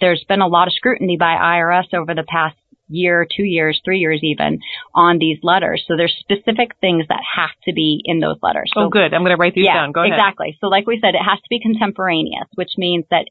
there's 0.00 0.24
been 0.28 0.40
a 0.40 0.48
lot 0.48 0.68
of 0.68 0.74
scrutiny 0.74 1.16
by 1.18 1.36
IRS 1.36 1.94
over 1.94 2.14
the 2.14 2.24
past 2.28 2.56
year, 2.88 3.26
two 3.26 3.44
years, 3.44 3.80
three 3.84 3.98
years 3.98 4.20
even 4.22 4.60
on 4.94 5.18
these 5.18 5.38
letters. 5.42 5.84
So 5.86 5.96
there's 5.96 6.14
specific 6.20 6.72
things 6.80 7.06
that 7.08 7.20
have 7.36 7.50
to 7.64 7.72
be 7.72 8.02
in 8.04 8.20
those 8.20 8.36
letters. 8.42 8.70
Oh, 8.76 8.82
so, 8.82 8.86
oh, 8.86 8.88
good. 8.90 9.14
I'm 9.14 9.22
going 9.22 9.36
to 9.36 9.40
write 9.40 9.54
these 9.54 9.66
yeah, 9.66 9.74
down. 9.74 9.92
Go 9.92 10.02
ahead. 10.02 10.12
Exactly. 10.12 10.58
So 10.60 10.68
like 10.68 10.86
we 10.86 10.98
said, 11.00 11.14
it 11.14 11.24
has 11.24 11.38
to 11.38 11.48
be 11.48 11.60
contemporaneous, 11.60 12.48
which 12.54 12.72
means 12.76 13.04
that 13.10 13.26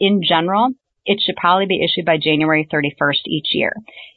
in 0.00 0.22
general, 0.26 0.70
it 1.06 1.20
should 1.24 1.36
probably 1.36 1.66
be 1.66 1.84
issued 1.84 2.04
by 2.04 2.18
January 2.18 2.68
31st 2.70 3.26
each 3.26 3.48
year. 3.52 3.72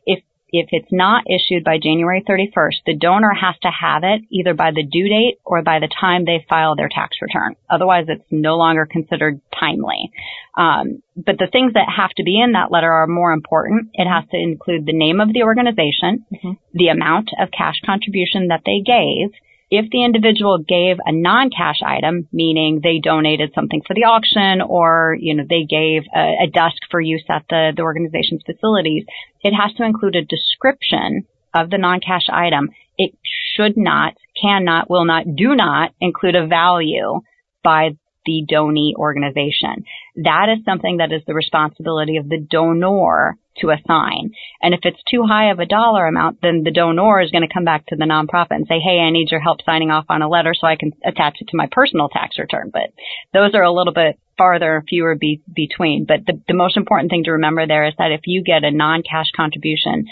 If 0.06 0.23
if 0.52 0.69
it's 0.71 0.91
not 0.91 1.25
issued 1.30 1.63
by 1.63 1.78
January 1.78 2.23
31st, 2.28 2.82
the 2.86 2.95
donor 2.95 3.34
has 3.34 3.56
to 3.62 3.69
have 3.69 4.04
it 4.04 4.21
either 4.32 4.54
by 4.56 4.71
the 4.71 4.84
due 4.84 5.08
date 5.08 5.38
or 5.45 5.62
by 5.62 5.80
the 5.80 5.88
time 5.88 6.25
they 6.25 6.43
file 6.49 6.75
their 6.75 6.89
tax 6.89 7.17
return. 7.21 7.56
Otherwise, 7.69 8.06
it's 8.08 8.25
no 8.32 8.58
longer 8.58 8.88
considered 8.89 9.41
timely. 9.60 10.10
Um, 10.58 11.04
but 11.15 11.38
the 11.38 11.49
things 11.52 11.73
that 11.73 11.93
have 11.95 12.10
to 12.17 12.23
be 12.23 12.41
in 12.41 12.54
that 12.54 12.71
letter 12.71 12.91
are 12.91 13.08
more 13.08 13.32
important. 13.32 13.91
It 13.93 14.08
has 14.08 14.23
to 14.32 14.38
include 14.38 14.86
the 14.86 14.97
name 14.97 15.19
of 15.19 15.34
the 15.34 15.43
organization, 15.43 16.25
mm-hmm. 16.34 16.54
the 16.73 16.88
amount 16.88 17.30
of 17.39 17.52
cash 17.56 17.75
contribution 17.86 18.47
that 18.47 18.63
they 18.65 18.82
gave, 18.84 19.30
if 19.71 19.89
the 19.91 20.03
individual 20.03 20.58
gave 20.58 20.97
a 21.05 21.12
non-cash 21.12 21.82
item, 21.86 22.27
meaning 22.32 22.79
they 22.82 22.99
donated 22.99 23.51
something 23.53 23.82
for 23.86 23.93
the 23.93 24.03
auction 24.03 24.62
or, 24.62 25.15
you 25.19 25.36
know, 25.36 25.43
they 25.47 25.63
gave 25.63 26.03
a, 26.15 26.45
a 26.45 26.47
desk 26.51 26.77
for 26.89 26.99
use 26.99 27.23
at 27.29 27.45
the, 27.49 27.71
the 27.75 27.84
organization's 27.84 28.41
facilities, 28.45 29.05
it 29.41 29.53
has 29.53 29.73
to 29.75 29.84
include 29.84 30.15
a 30.15 30.25
description 30.25 31.25
of 31.53 31.69
the 31.69 31.77
non-cash 31.77 32.27
item. 32.32 32.69
It 32.97 33.13
should 33.55 33.77
not, 33.77 34.15
cannot, 34.41 34.89
will 34.89 35.05
not, 35.05 35.25
do 35.36 35.55
not 35.55 35.93
include 36.01 36.36
a 36.36 36.47
value 36.47 37.21
by 37.63 37.91
the 38.25 38.45
donee 38.51 38.93
organization. 38.95 39.86
That 40.15 40.47
is 40.49 40.65
something 40.65 40.97
that 40.97 41.12
is 41.12 41.21
the 41.25 41.34
responsibility 41.34 42.17
of 42.17 42.27
the 42.27 42.39
donor 42.39 43.38
to 43.61 43.71
assign. 43.71 44.31
And 44.61 44.73
if 44.73 44.81
it's 44.83 45.01
too 45.09 45.23
high 45.27 45.51
of 45.51 45.59
a 45.59 45.65
dollar 45.65 46.05
amount, 46.05 46.39
then 46.41 46.63
the 46.63 46.71
donor 46.71 47.21
is 47.21 47.31
going 47.31 47.47
to 47.47 47.53
come 47.53 47.65
back 47.65 47.85
to 47.87 47.95
the 47.95 48.05
nonprofit 48.05 48.55
and 48.55 48.67
say, 48.67 48.79
hey, 48.79 48.99
I 48.99 49.11
need 49.11 49.31
your 49.31 49.39
help 49.39 49.59
signing 49.65 49.91
off 49.91 50.05
on 50.09 50.21
a 50.21 50.29
letter 50.29 50.53
so 50.53 50.67
I 50.67 50.75
can 50.75 50.91
attach 51.05 51.37
it 51.39 51.47
to 51.49 51.57
my 51.57 51.67
personal 51.71 52.09
tax 52.09 52.37
return. 52.39 52.71
But 52.71 52.91
those 53.33 53.53
are 53.53 53.63
a 53.63 53.71
little 53.71 53.93
bit 53.93 54.19
farther, 54.37 54.83
fewer 54.87 55.15
be- 55.15 55.41
between. 55.53 56.05
But 56.05 56.25
the, 56.25 56.41
the 56.47 56.53
most 56.53 56.77
important 56.77 57.09
thing 57.11 57.25
to 57.25 57.31
remember 57.31 57.67
there 57.67 57.87
is 57.87 57.93
that 57.97 58.11
if 58.11 58.21
you 58.25 58.43
get 58.43 58.63
a 58.63 58.71
non-cash 58.71 59.27
contribution, 59.35 60.05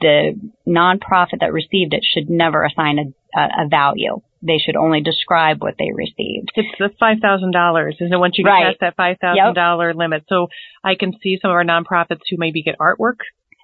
the 0.00 0.34
nonprofit 0.66 1.40
that 1.40 1.52
received 1.52 1.94
it 1.94 2.04
should 2.04 2.28
never 2.28 2.64
assign 2.64 2.98
a, 2.98 3.38
a, 3.38 3.64
a 3.64 3.68
value 3.68 4.20
they 4.46 4.58
should 4.58 4.76
only 4.76 5.00
describe 5.00 5.62
what 5.62 5.74
they 5.78 5.90
received. 5.92 6.52
It's 6.54 6.78
the 6.78 6.90
five 7.00 7.18
thousand 7.20 7.52
dollars, 7.52 7.96
isn't 8.00 8.12
it? 8.12 8.18
Once 8.18 8.36
you 8.38 8.44
get 8.44 8.50
right. 8.50 8.66
past 8.66 8.80
that 8.80 8.96
five 8.96 9.16
thousand 9.20 9.54
dollar 9.54 9.94
limit, 9.94 10.24
so 10.28 10.48
I 10.82 10.94
can 10.94 11.12
see 11.22 11.38
some 11.40 11.50
of 11.50 11.54
our 11.54 11.64
nonprofits 11.64 12.22
who 12.30 12.36
maybe 12.38 12.62
get 12.62 12.78
artwork 12.78 13.18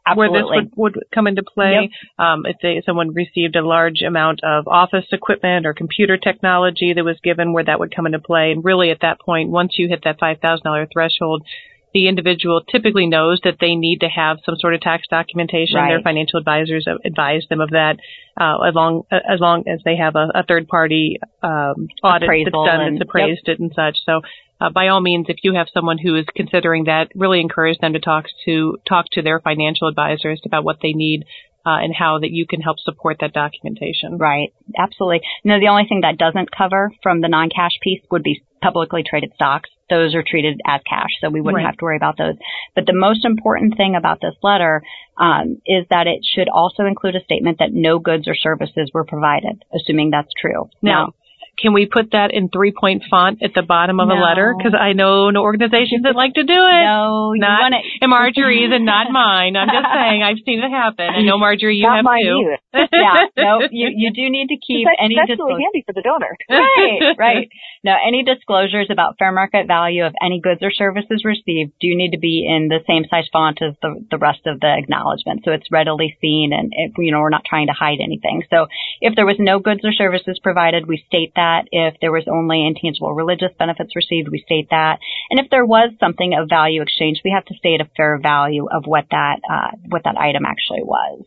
Absolutely. 0.07 0.41
where 0.41 0.63
this 0.63 0.71
would, 0.77 0.95
would 0.95 1.05
come 1.15 1.27
into 1.27 1.43
play. 1.43 1.91
Yep. 1.91 2.27
Um, 2.27 2.47
if 2.47 2.57
they, 2.63 2.83
someone 2.85 3.13
received 3.15 3.57
a 3.57 3.67
large 3.67 4.03
amount 4.03 4.41
of 4.43 4.67
office 4.67 5.07
equipment 5.13 5.67
or 5.67 5.75
computer 5.75 6.17
technology 6.17 6.93
that 6.95 7.05
was 7.05 7.19
given, 7.23 7.53
where 7.53 7.65
that 7.65 7.79
would 7.79 7.95
come 7.95 8.07
into 8.07 8.19
play. 8.19 8.53
And 8.53 8.65
really, 8.65 8.91
at 8.91 9.01
that 9.03 9.21
point, 9.21 9.51
once 9.51 9.75
you 9.77 9.89
hit 9.89 10.01
that 10.05 10.19
five 10.19 10.39
thousand 10.41 10.65
dollar 10.65 10.87
threshold, 10.93 11.45
the 11.93 12.09
individual 12.09 12.63
typically 12.71 13.07
knows 13.07 13.41
that 13.45 13.57
they 13.61 13.75
need 13.75 13.99
to 14.01 14.09
have 14.09 14.39
some 14.45 14.57
sort 14.59 14.75
of 14.75 14.81
tax 14.81 15.05
documentation. 15.11 15.77
Right. 15.77 15.91
Their 15.91 16.03
financial 16.03 16.39
advisors 16.39 16.87
advise 17.05 17.45
them 17.51 17.61
of 17.61 17.71
that, 17.71 17.97
uh, 18.41 18.59
as 18.67 18.75
long 18.75 19.03
as 19.11 19.41
long 19.41 19.65
as 19.67 19.81
they 19.85 19.97
have 19.97 20.15
a, 20.17 20.29
a 20.35 20.45
third 20.47 20.69
party 20.69 21.19
um, 21.43 21.89
audit 22.03 22.25
Appraisal 22.25 22.65
that's 22.65 22.77
done 22.77 22.81
and, 22.81 22.97
that's 22.97 23.09
appraised 23.09 23.43
yep. 23.47 23.57
it 23.57 23.61
and 23.61 23.73
such. 23.75 23.99
So, 24.07 24.21
uh, 24.61 24.71
by 24.71 24.89
all 24.89 25.01
means, 25.01 25.27
if 25.29 25.39
you 25.43 25.55
have 25.55 25.67
someone 25.73 25.99
who 25.99 26.17
is 26.17 26.27
considering 26.37 26.85
that, 26.85 27.09
really 27.15 27.41
encourage 27.41 27.79
them 27.79 27.95
to 27.95 28.01
talk 28.01 28.27
to 28.45 28.79
talk 28.89 29.07
to 29.13 29.23
their 29.23 29.41
financial 29.41 29.89
advisors 29.89 30.41
about 30.45 30.65
what 30.65 30.79
they 30.83 30.93
need 30.93 31.25
uh, 31.67 31.79
and 31.83 31.95
how 31.95 32.19
that 32.19 32.31
you 32.31 32.47
can 32.47 32.61
help 32.61 32.79
support 32.79 33.19
that 33.21 33.33
documentation. 33.33 34.17
Right. 34.19 34.53
Absolutely. 34.79 35.23
No, 35.45 35.59
the 35.59 35.69
only 35.69 35.85
thing 35.89 36.03
that 36.03 36.19
doesn't 36.19 36.51
cover 36.51 36.93
from 37.03 37.21
the 37.21 37.29
non-cash 37.29 37.73
piece 37.83 38.01
would 38.11 38.23
be 38.23 38.43
publicly 38.63 39.03
traded 39.09 39.33
stocks. 39.35 39.71
Those 39.89 40.15
are 40.15 40.23
treated 40.23 40.61
as 40.67 40.81
cash, 40.89 41.11
so 41.21 41.31
we 41.31 41.41
wouldn't 41.41 41.57
Right. 41.57 41.67
have 41.67 41.77
to 41.79 41.85
worry 41.85 41.97
about 41.97 42.17
those. 42.17 42.37
But 42.75 42.87
the 42.87 42.93
most 42.93 43.25
important 43.25 43.77
thing 43.77 43.97
about 43.97 44.21
this 44.21 44.35
letter 44.43 44.83
um, 45.17 45.61
is 45.67 45.85
that 45.91 46.07
it 46.07 46.21
should 46.25 46.49
also 46.49 46.87
include 46.87 47.17
a 47.17 47.25
statement 47.25 47.59
that 47.59 47.73
no 47.73 47.99
goods 47.99 48.29
or 48.29 48.35
services 48.35 48.91
were 48.95 49.05
provided, 49.05 49.63
assuming 49.75 50.11
that's 50.11 50.33
true. 50.41 50.69
Now, 50.83 51.13
can 51.61 51.73
we 51.73 51.87
put 51.87 52.13
that 52.13 52.31
in 52.33 52.49
three 52.49 52.73
point 52.73 53.03
font 53.11 53.43
at 53.43 53.53
the 53.55 53.63
bottom 53.63 54.01
of 54.01 54.09
a 54.09 54.15
letter? 54.17 54.55
Because 54.57 54.73
I 54.73 54.93
know 54.95 55.29
no 55.31 55.43
organizations 55.43 56.03
that 56.05 56.17
like 56.17 56.35
to 56.35 56.43
do 56.45 56.57
it. 56.57 56.83
no, 56.89 57.33
you 57.35 57.41
not 57.41 57.61
want 57.61 57.75
to. 57.77 57.81
and 58.01 58.11
Marjorie's 58.11 58.73
and 58.73 58.87
not 58.87 59.13
mine. 59.13 59.57
I'm 59.57 59.69
just 59.69 59.89
saying 59.93 60.23
I've 60.25 60.41
seen 60.47 60.61
it 60.65 60.71
happen. 60.73 61.05
I 61.05 61.23
know 61.23 61.37
Marjorie, 61.39 61.77
you 61.77 61.85
Not 61.85 61.97
have 62.01 62.05
mine 62.05 62.25
too. 62.25 62.41
either. 62.41 62.59
yeah, 62.93 63.27
no, 63.37 63.61
you 63.71 63.91
you 63.93 64.11
do 64.15 64.31
need 64.31 64.49
to 64.49 64.57
keep 64.57 64.87
That's, 64.89 65.03
any 65.05 65.17
that's 65.19 65.29
disclosure. 65.37 65.59
really 65.59 65.67
handy 65.69 65.83
for 65.85 65.93
the 65.93 66.03
donor. 66.07 66.33
right, 66.49 67.19
right. 67.19 67.49
Now, 67.85 67.99
any 68.01 68.23
disclosures 68.23 68.89
about 68.91 69.19
fair 69.19 69.33
market 69.33 69.67
value 69.67 70.05
of 70.07 70.15
any 70.25 70.41
goods 70.41 70.63
or 70.63 70.71
services 70.71 71.23
received 71.25 71.73
do 71.81 71.91
need 71.93 72.13
to 72.13 72.19
be 72.23 72.47
in 72.49 72.69
the 72.69 72.81
same 72.87 73.05
size 73.11 73.27
font 73.33 73.59
as 73.61 73.75
the, 73.83 74.01
the 74.11 74.19
rest 74.19 74.47
of 74.47 74.61
the 74.61 74.71
acknowledgement, 74.71 75.43
so 75.45 75.51
it's 75.53 75.67
readily 75.71 76.17
seen, 76.21 76.53
and 76.55 76.73
it, 76.73 76.93
you 76.97 77.11
know 77.13 77.21
we're 77.21 77.35
not 77.35 77.45
trying 77.45 77.67
to 77.67 77.75
hide 77.77 77.99
anything. 78.01 78.43
So, 78.51 78.67
if 79.01 79.15
there 79.17 79.27
was 79.27 79.37
no 79.39 79.59
goods 79.59 79.81
or 79.85 79.93
services 79.93 80.39
provided, 80.43 80.87
we 80.87 81.03
state 81.07 81.33
that. 81.35 81.50
If 81.71 81.95
there 82.01 82.13
was 82.13 82.25
only 82.31 82.67
intangible 82.67 83.13
religious 83.13 83.53
benefits 83.59 83.97
received, 83.97 84.29
we 84.29 84.43
state 84.45 84.69
that. 84.71 84.99
And 85.31 85.41
if 85.41 85.51
there 85.51 85.67
was 85.67 85.91
something 86.01 86.35
of 86.35 86.49
value 86.49 86.83
exchanged, 86.83 87.23
we 87.25 87.33
have 87.35 87.45
to 87.47 87.55
state 87.55 87.81
a 87.81 87.91
fair 87.97 88.19
value 88.19 88.67
of 88.71 88.85
what 88.87 89.07
that 89.11 89.41
uh, 89.49 89.77
what 89.89 90.05
that 90.05 90.17
item 90.19 90.45
actually 90.45 90.83
was. 90.83 91.25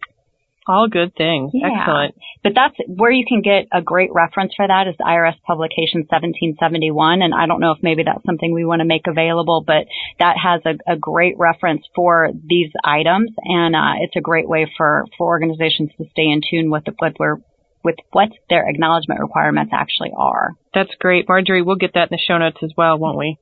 All 0.66 0.88
good 0.88 1.14
things. 1.16 1.52
Yeah. 1.54 1.68
Excellent. 1.76 2.16
But 2.42 2.54
that's 2.56 2.76
where 2.88 3.12
you 3.12 3.26
can 3.28 3.42
get 3.42 3.68
a 3.74 3.82
great 3.82 4.12
reference 4.14 4.54
for 4.56 4.66
that 4.66 4.88
is 4.88 4.96
the 4.98 5.04
IRS 5.04 5.36
publication 5.46 6.08
1771. 6.08 7.22
And 7.22 7.34
I 7.34 7.48
don't 7.48 7.60
know 7.60 7.72
if 7.72 7.84
maybe 7.84 8.04
that's 8.04 8.24
something 8.26 8.54
we 8.54 8.64
want 8.64 8.80
to 8.80 8.88
make 8.88 9.04
available, 9.08 9.64
but 9.66 9.88
that 10.20 10.36
has 10.40 10.62
a, 10.66 10.94
a 10.94 10.96
great 10.96 11.36
reference 11.38 11.84
for 11.94 12.32
these 12.48 12.72
items. 12.84 13.32
And, 13.44 13.76
uh, 13.76 14.00
it's 14.02 14.16
a 14.16 14.22
great 14.22 14.48
way 14.48 14.72
for, 14.78 15.06
for 15.18 15.28
organizations 15.28 15.92
to 15.98 16.06
stay 16.12 16.32
in 16.32 16.40
tune 16.50 16.72
with 16.72 16.86
the, 16.86 16.94
what 16.98 17.20
we're, 17.20 17.38
with 17.84 17.96
what 18.12 18.30
their 18.50 18.68
acknowledgement 18.68 19.20
requirements 19.20 19.72
actually 19.74 20.12
are. 20.18 20.52
That's 20.74 20.94
great. 21.00 21.28
Marjorie, 21.28 21.62
we'll 21.62 21.76
get 21.76 21.94
that 21.96 22.12
in 22.12 22.18
the 22.18 22.24
show 22.26 22.38
notes 22.38 22.58
as 22.64 22.72
well, 22.78 22.98
won't 22.98 23.18
we? 23.18 23.38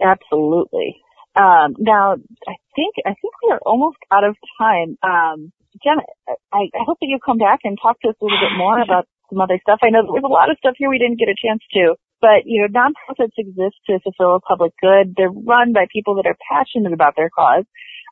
Absolutely. 0.00 0.96
Um, 1.36 1.76
now, 1.78 2.14
I 2.14 2.54
think 2.74 2.94
I 3.06 3.14
think 3.14 3.34
we 3.44 3.52
are 3.52 3.60
almost 3.64 3.98
out 4.10 4.24
of 4.24 4.34
time. 4.58 4.98
Um, 5.02 5.52
Jen, 5.84 6.00
I, 6.26 6.66
I 6.74 6.82
hope 6.82 6.98
that 7.00 7.06
you 7.06 7.18
come 7.24 7.38
back 7.38 7.60
and 7.64 7.78
talk 7.80 8.00
to 8.00 8.08
us 8.08 8.16
a 8.20 8.24
little 8.24 8.40
bit 8.40 8.56
more 8.56 8.80
about 8.80 9.06
some 9.30 9.40
other 9.40 9.60
stuff. 9.62 9.78
I 9.82 9.90
know 9.90 10.02
that 10.02 10.10
there's 10.10 10.26
a 10.26 10.32
lot 10.32 10.50
of 10.50 10.58
stuff 10.58 10.74
here 10.78 10.88
we 10.88 10.98
didn't 10.98 11.20
get 11.20 11.28
a 11.28 11.38
chance 11.38 11.62
to, 11.74 11.94
but 12.20 12.42
you 12.46 12.64
know, 12.64 12.68
nonprofits 12.72 13.36
exist 13.36 13.76
to 13.86 14.00
fulfill 14.00 14.36
a 14.36 14.40
public 14.40 14.72
good. 14.80 15.14
They're 15.16 15.30
run 15.30 15.72
by 15.72 15.86
people 15.92 16.16
that 16.16 16.26
are 16.26 16.36
passionate 16.50 16.92
about 16.92 17.14
their 17.14 17.30
cause. 17.30 17.64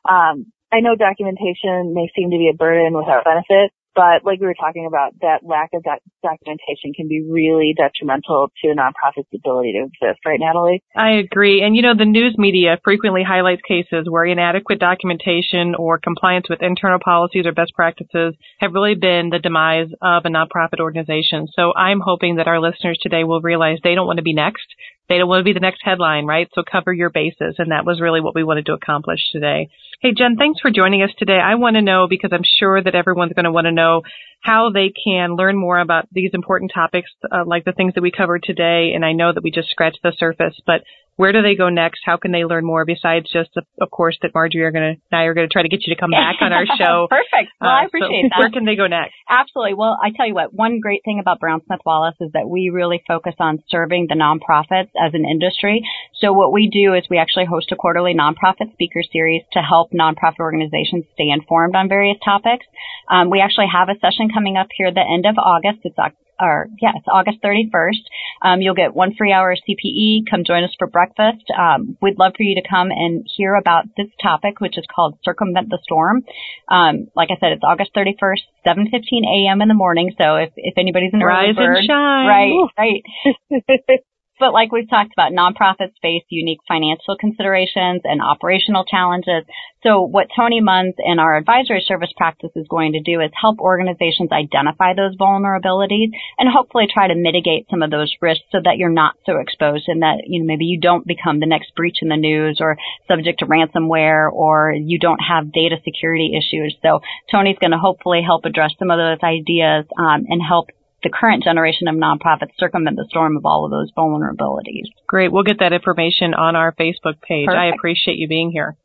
Um, 0.07 0.53
I 0.71 0.79
know 0.79 0.95
documentation 0.95 1.93
may 1.95 2.07
seem 2.15 2.29
to 2.31 2.37
be 2.37 2.51
a 2.53 2.55
burden 2.55 2.93
without 2.93 3.25
benefit, 3.25 3.73
but 3.95 4.23
like 4.23 4.39
we 4.39 4.45
were 4.45 4.53
talking 4.59 4.85
about, 4.85 5.13
that 5.21 5.41
lack 5.43 5.69
of 5.73 5.83
doc- 5.83 6.05
documentation 6.23 6.93
can 6.95 7.07
be 7.07 7.25
really 7.27 7.73
detrimental 7.75 8.51
to 8.63 8.71
a 8.71 8.75
nonprofit's 8.75 9.27
ability 9.33 9.73
to 9.73 9.85
exist, 9.85 10.19
right, 10.25 10.39
Natalie? 10.39 10.83
I 10.95 11.11
agree. 11.11 11.63
And 11.63 11.75
you 11.75 11.81
know, 11.81 11.95
the 11.97 12.05
news 12.05 12.35
media 12.37 12.77
frequently 12.83 13.23
highlights 13.23 13.61
cases 13.67 14.07
where 14.09 14.25
inadequate 14.25 14.79
documentation 14.79 15.75
or 15.75 15.99
compliance 15.99 16.47
with 16.49 16.61
internal 16.61 16.99
policies 17.03 17.45
or 17.45 17.51
best 17.51 17.73
practices 17.75 18.35
have 18.59 18.73
really 18.73 18.95
been 18.95 19.29
the 19.29 19.39
demise 19.39 19.89
of 20.01 20.25
a 20.25 20.29
nonprofit 20.29 20.79
organization. 20.79 21.47
So 21.55 21.73
I'm 21.75 21.99
hoping 21.99 22.35
that 22.35 22.47
our 22.47 22.59
listeners 22.59 22.99
today 23.01 23.23
will 23.23 23.41
realize 23.41 23.79
they 23.83 23.95
don't 23.95 24.07
want 24.07 24.17
to 24.17 24.23
be 24.23 24.33
next. 24.33 24.67
They 25.09 25.17
don't 25.17 25.29
want 25.29 25.39
to 25.41 25.45
be 25.45 25.53
the 25.53 25.59
next 25.59 25.81
headline, 25.83 26.25
right? 26.25 26.49
So 26.53 26.63
cover 26.69 26.91
your 26.91 27.09
bases. 27.09 27.55
And 27.57 27.71
that 27.71 27.85
was 27.85 28.01
really 28.01 28.21
what 28.21 28.35
we 28.35 28.43
wanted 28.43 28.65
to 28.67 28.73
accomplish 28.73 29.19
today. 29.31 29.69
Hey, 30.01 30.13
Jen, 30.15 30.35
thanks 30.37 30.59
for 30.59 30.69
joining 30.69 31.01
us 31.01 31.09
today. 31.17 31.39
I 31.43 31.55
want 31.55 31.75
to 31.75 31.81
know 31.81 32.07
because 32.09 32.31
I'm 32.33 32.43
sure 32.59 32.81
that 32.81 32.95
everyone's 32.95 33.33
going 33.33 33.45
to 33.45 33.51
want 33.51 33.65
to 33.65 33.71
know 33.71 34.01
how 34.41 34.69
they 34.71 34.91
can 34.91 35.35
learn 35.35 35.57
more 35.57 35.79
about 35.79 36.07
these 36.11 36.31
important 36.33 36.71
topics, 36.73 37.09
uh, 37.31 37.43
like 37.45 37.65
the 37.65 37.71
things 37.71 37.93
that 37.95 38.01
we 38.01 38.11
covered 38.11 38.43
today. 38.43 38.91
And 38.93 39.03
I 39.03 39.13
know 39.13 39.33
that 39.33 39.43
we 39.43 39.51
just 39.51 39.69
scratched 39.69 39.99
the 40.03 40.13
surface, 40.17 40.59
but 40.65 40.83
where 41.17 41.31
do 41.33 41.41
they 41.41 41.55
go 41.55 41.69
next? 41.69 42.01
How 42.05 42.15
can 42.17 42.31
they 42.31 42.45
learn 42.45 42.63
more 42.65 42.85
besides 42.85 43.25
just, 43.31 43.49
of, 43.57 43.91
course, 43.91 44.17
that 44.21 44.31
Marjorie 44.33 44.63
are 44.63 44.71
going 44.71 44.95
to, 44.95 45.01
and 45.11 45.19
I 45.19 45.23
are 45.25 45.33
going 45.33 45.47
to 45.49 45.51
try 45.51 45.63
to 45.63 45.67
get 45.67 45.81
you 45.85 45.93
to 45.93 45.99
come 45.99 46.11
back 46.11 46.35
on 46.41 46.53
our 46.53 46.65
show. 46.77 47.07
Perfect. 47.09 47.51
Well, 47.59 47.69
Uh, 47.69 47.73
I 47.73 47.83
so 47.83 47.87
appreciate 47.87 48.29
that. 48.29 48.39
Where 48.39 48.51
can 48.51 48.65
they 48.65 48.75
go 48.75 48.87
next? 48.87 49.13
Absolutely. 49.27 49.73
Well, 49.73 49.97
I 50.01 50.11
tell 50.15 50.27
you 50.27 50.35
what, 50.35 50.53
one 50.53 50.79
great 50.79 51.01
thing 51.03 51.19
about 51.19 51.39
Brown 51.39 51.61
Smith 51.65 51.81
Wallace 51.85 52.15
is 52.21 52.31
that 52.33 52.47
we 52.47 52.69
really 52.69 53.01
focus 53.07 53.33
on 53.39 53.63
serving 53.67 54.07
the 54.09 54.15
nonprofits 54.15 54.89
as 54.95 55.13
an 55.13 55.25
industry. 55.25 55.81
So 56.21 56.33
what 56.33 56.53
we 56.53 56.69
do 56.69 56.93
is 56.93 57.03
we 57.09 57.17
actually 57.17 57.45
host 57.45 57.71
a 57.71 57.75
quarterly 57.75 58.13
nonprofit 58.13 58.71
speaker 58.73 59.01
series 59.11 59.41
to 59.53 59.59
help 59.59 59.91
nonprofit 59.91 60.39
organizations 60.39 61.05
stay 61.13 61.29
informed 61.29 61.75
on 61.75 61.89
various 61.89 62.17
topics. 62.23 62.65
Um, 63.09 63.29
we 63.31 63.41
actually 63.41 63.67
have 63.73 63.89
a 63.89 63.97
session 63.99 64.29
coming 64.31 64.55
up 64.55 64.67
here 64.77 64.87
at 64.87 64.93
the 64.93 65.01
end 65.01 65.25
of 65.25 65.35
August. 65.37 65.79
It's 65.83 65.97
or 66.39 66.67
yeah, 66.81 66.91
it's 66.95 67.07
August 67.11 67.39
31st. 67.43 68.03
Um, 68.41 68.61
you'll 68.61 68.75
get 68.75 68.95
one 68.95 69.13
free 69.17 69.31
hour 69.31 69.51
of 69.51 69.59
CPE. 69.67 70.29
Come 70.29 70.43
join 70.45 70.63
us 70.63 70.75
for 70.77 70.87
breakfast. 70.87 71.45
Um, 71.57 71.97
we'd 72.01 72.19
love 72.19 72.33
for 72.37 72.43
you 72.43 72.55
to 72.61 72.67
come 72.67 72.89
and 72.91 73.25
hear 73.35 73.55
about 73.55 73.85
this 73.97 74.07
topic, 74.21 74.59
which 74.59 74.77
is 74.77 74.85
called 74.93 75.17
Circumvent 75.23 75.69
the 75.69 75.79
Storm. 75.83 76.23
Um, 76.67 77.07
like 77.15 77.29
I 77.31 77.39
said, 77.39 77.51
it's 77.53 77.63
August 77.63 77.91
31st, 77.95 78.45
7:15 78.65 79.25
a.m. 79.25 79.61
in 79.61 79.67
the 79.67 79.73
morning. 79.73 80.13
So 80.19 80.35
if 80.35 80.51
if 80.55 80.75
anybody's 80.77 81.13
an 81.13 81.23
early 81.23 81.47
Rise 81.47 81.55
bird, 81.55 81.77
and 81.77 81.85
shine. 81.87 82.27
right, 82.27 82.69
right. 82.77 84.01
But 84.39 84.53
like 84.53 84.71
we've 84.71 84.89
talked 84.89 85.13
about, 85.13 85.31
nonprofits 85.31 85.93
face 86.01 86.23
unique 86.29 86.59
financial 86.67 87.17
considerations 87.19 88.01
and 88.03 88.21
operational 88.21 88.85
challenges. 88.85 89.45
So 89.83 90.01
what 90.01 90.27
Tony 90.35 90.61
Munns 90.61 90.93
in 90.99 91.19
our 91.19 91.37
advisory 91.37 91.83
service 91.87 92.11
practice 92.15 92.51
is 92.55 92.67
going 92.69 92.93
to 92.93 93.01
do 93.01 93.21
is 93.21 93.31
help 93.39 93.59
organizations 93.59 94.31
identify 94.31 94.93
those 94.93 95.15
vulnerabilities 95.15 96.09
and 96.37 96.49
hopefully 96.49 96.87
try 96.91 97.07
to 97.07 97.15
mitigate 97.15 97.67
some 97.69 97.81
of 97.81 97.89
those 97.89 98.13
risks 98.21 98.45
so 98.51 98.59
that 98.63 98.77
you're 98.77 98.89
not 98.89 99.15
so 99.25 99.37
exposed 99.37 99.85
and 99.87 100.01
that, 100.01 100.23
you 100.25 100.39
know, 100.39 100.45
maybe 100.45 100.65
you 100.65 100.79
don't 100.79 101.07
become 101.07 101.39
the 101.39 101.45
next 101.45 101.73
breach 101.75 101.97
in 102.01 102.09
the 102.09 102.17
news 102.17 102.57
or 102.59 102.77
subject 103.07 103.39
to 103.39 103.45
ransomware 103.45 104.31
or 104.31 104.73
you 104.73 104.99
don't 104.99 105.19
have 105.19 105.51
data 105.51 105.77
security 105.83 106.37
issues. 106.37 106.75
So 106.81 106.99
Tony's 107.31 107.57
going 107.59 107.71
to 107.71 107.77
hopefully 107.77 108.21
help 108.25 108.45
address 108.45 108.71
some 108.77 108.91
of 108.91 108.97
those 108.97 109.23
ideas 109.23 109.85
um, 109.97 110.25
and 110.27 110.41
help 110.41 110.69
the 111.07 111.17
current 111.17 111.43
generation 111.43 111.87
of 111.87 111.95
nonprofits 111.95 112.51
circumvent 112.57 112.97
the 112.97 113.05
storm 113.09 113.37
of 113.37 113.45
all 113.45 113.63
of 113.63 113.71
those 113.71 113.91
vulnerabilities. 113.97 114.91
Great. 115.07 115.31
We'll 115.31 115.43
get 115.43 115.59
that 115.59 115.71
information 115.71 116.33
on 116.33 116.55
our 116.55 116.73
Facebook 116.73 117.21
page. 117.21 117.47
I 117.47 117.71
appreciate 117.73 118.17
you 118.17 118.27
being 118.27 118.51
here. 118.51 118.75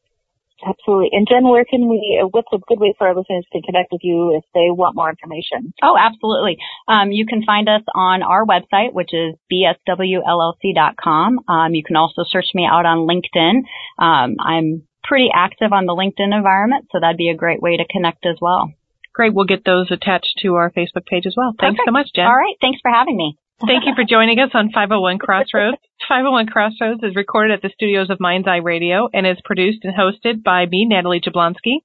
Absolutely. 0.64 1.08
And 1.10 1.26
Jen, 1.28 1.42
where 1.42 1.64
can 1.64 1.88
we, 1.88 2.20
uh, 2.22 2.28
what's 2.30 2.46
a 2.52 2.58
good 2.68 2.78
way 2.78 2.94
for 2.96 3.08
our 3.08 3.16
listeners 3.16 3.44
to 3.52 3.60
connect 3.62 3.90
with 3.90 4.02
you 4.04 4.36
if 4.36 4.44
they 4.54 4.70
want 4.70 4.94
more 4.94 5.10
information? 5.10 5.74
Oh, 5.82 5.96
absolutely. 5.98 6.56
Um, 6.86 7.10
you 7.10 7.26
can 7.26 7.42
find 7.42 7.68
us 7.68 7.82
on 7.94 8.22
our 8.22 8.46
website, 8.46 8.92
which 8.92 9.10
is 9.12 9.34
bswllc.com. 9.52 11.40
Um, 11.48 11.74
you 11.74 11.82
can 11.82 11.96
also 11.96 12.22
search 12.28 12.46
me 12.54 12.64
out 12.70 12.86
on 12.86 13.08
LinkedIn. 13.08 13.62
Um, 13.98 14.36
I'm 14.38 14.86
pretty 15.02 15.30
active 15.34 15.72
on 15.72 15.86
the 15.86 15.94
LinkedIn 15.94 16.32
environment, 16.32 16.86
so 16.92 17.00
that'd 17.00 17.16
be 17.16 17.30
a 17.30 17.36
great 17.36 17.60
way 17.60 17.76
to 17.76 17.84
connect 17.90 18.24
as 18.24 18.36
well. 18.40 18.72
Great. 19.14 19.34
We'll 19.34 19.46
get 19.46 19.64
those 19.64 19.90
attached 19.90 20.40
to 20.42 20.54
our 20.54 20.70
Facebook 20.70 21.06
page 21.06 21.24
as 21.26 21.34
well. 21.36 21.52
Thanks 21.60 21.80
so 21.84 21.92
much, 21.92 22.08
Jen. 22.14 22.24
All 22.24 22.34
right. 22.34 22.56
Thanks 22.60 22.80
for 22.82 22.90
having 22.90 23.16
me. 23.16 23.36
Thank 23.66 23.84
you 23.86 23.92
for 23.94 24.02
joining 24.02 24.38
us 24.40 24.50
on 24.54 24.72
501 24.72 25.18
Crossroads. 25.20 25.78
501 26.08 26.46
Crossroads 26.46 27.02
is 27.02 27.14
recorded 27.14 27.54
at 27.54 27.62
the 27.62 27.70
studios 27.74 28.10
of 28.10 28.18
Mind's 28.18 28.48
Eye 28.48 28.56
Radio 28.56 29.08
and 29.12 29.26
is 29.26 29.36
produced 29.44 29.84
and 29.84 29.94
hosted 29.94 30.42
by 30.42 30.66
me, 30.66 30.84
Natalie 30.84 31.20
Jablonski. 31.20 31.84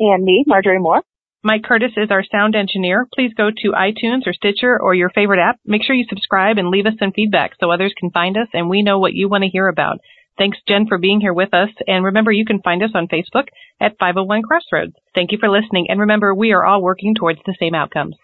And 0.00 0.24
me, 0.24 0.44
Marjorie 0.46 0.80
Moore. 0.80 1.02
Mike 1.44 1.62
Curtis 1.62 1.92
is 1.96 2.10
our 2.10 2.24
sound 2.24 2.56
engineer. 2.56 3.06
Please 3.14 3.30
go 3.36 3.50
to 3.50 3.70
iTunes 3.70 4.26
or 4.26 4.32
Stitcher 4.32 4.80
or 4.80 4.94
your 4.94 5.10
favorite 5.10 5.38
app. 5.38 5.60
Make 5.64 5.84
sure 5.84 5.94
you 5.94 6.06
subscribe 6.08 6.58
and 6.58 6.70
leave 6.70 6.86
us 6.86 6.94
some 6.98 7.12
feedback 7.12 7.52
so 7.60 7.70
others 7.70 7.94
can 7.96 8.10
find 8.10 8.36
us 8.36 8.48
and 8.52 8.68
we 8.68 8.82
know 8.82 8.98
what 8.98 9.14
you 9.14 9.28
want 9.28 9.44
to 9.44 9.50
hear 9.50 9.68
about. 9.68 9.98
Thanks, 10.38 10.58
Jen, 10.68 10.86
for 10.86 10.98
being 10.98 11.20
here 11.20 11.32
with 11.32 11.54
us. 11.54 11.70
And 11.86 12.04
remember, 12.04 12.30
you 12.30 12.44
can 12.44 12.60
find 12.60 12.82
us 12.82 12.90
on 12.94 13.08
Facebook 13.08 13.48
at 13.80 13.98
501 13.98 14.42
Crossroads. 14.42 14.94
Thank 15.14 15.32
you 15.32 15.38
for 15.38 15.48
listening. 15.48 15.86
And 15.88 16.00
remember, 16.00 16.34
we 16.34 16.52
are 16.52 16.64
all 16.64 16.82
working 16.82 17.14
towards 17.14 17.40
the 17.46 17.56
same 17.58 17.74
outcomes. 17.74 18.16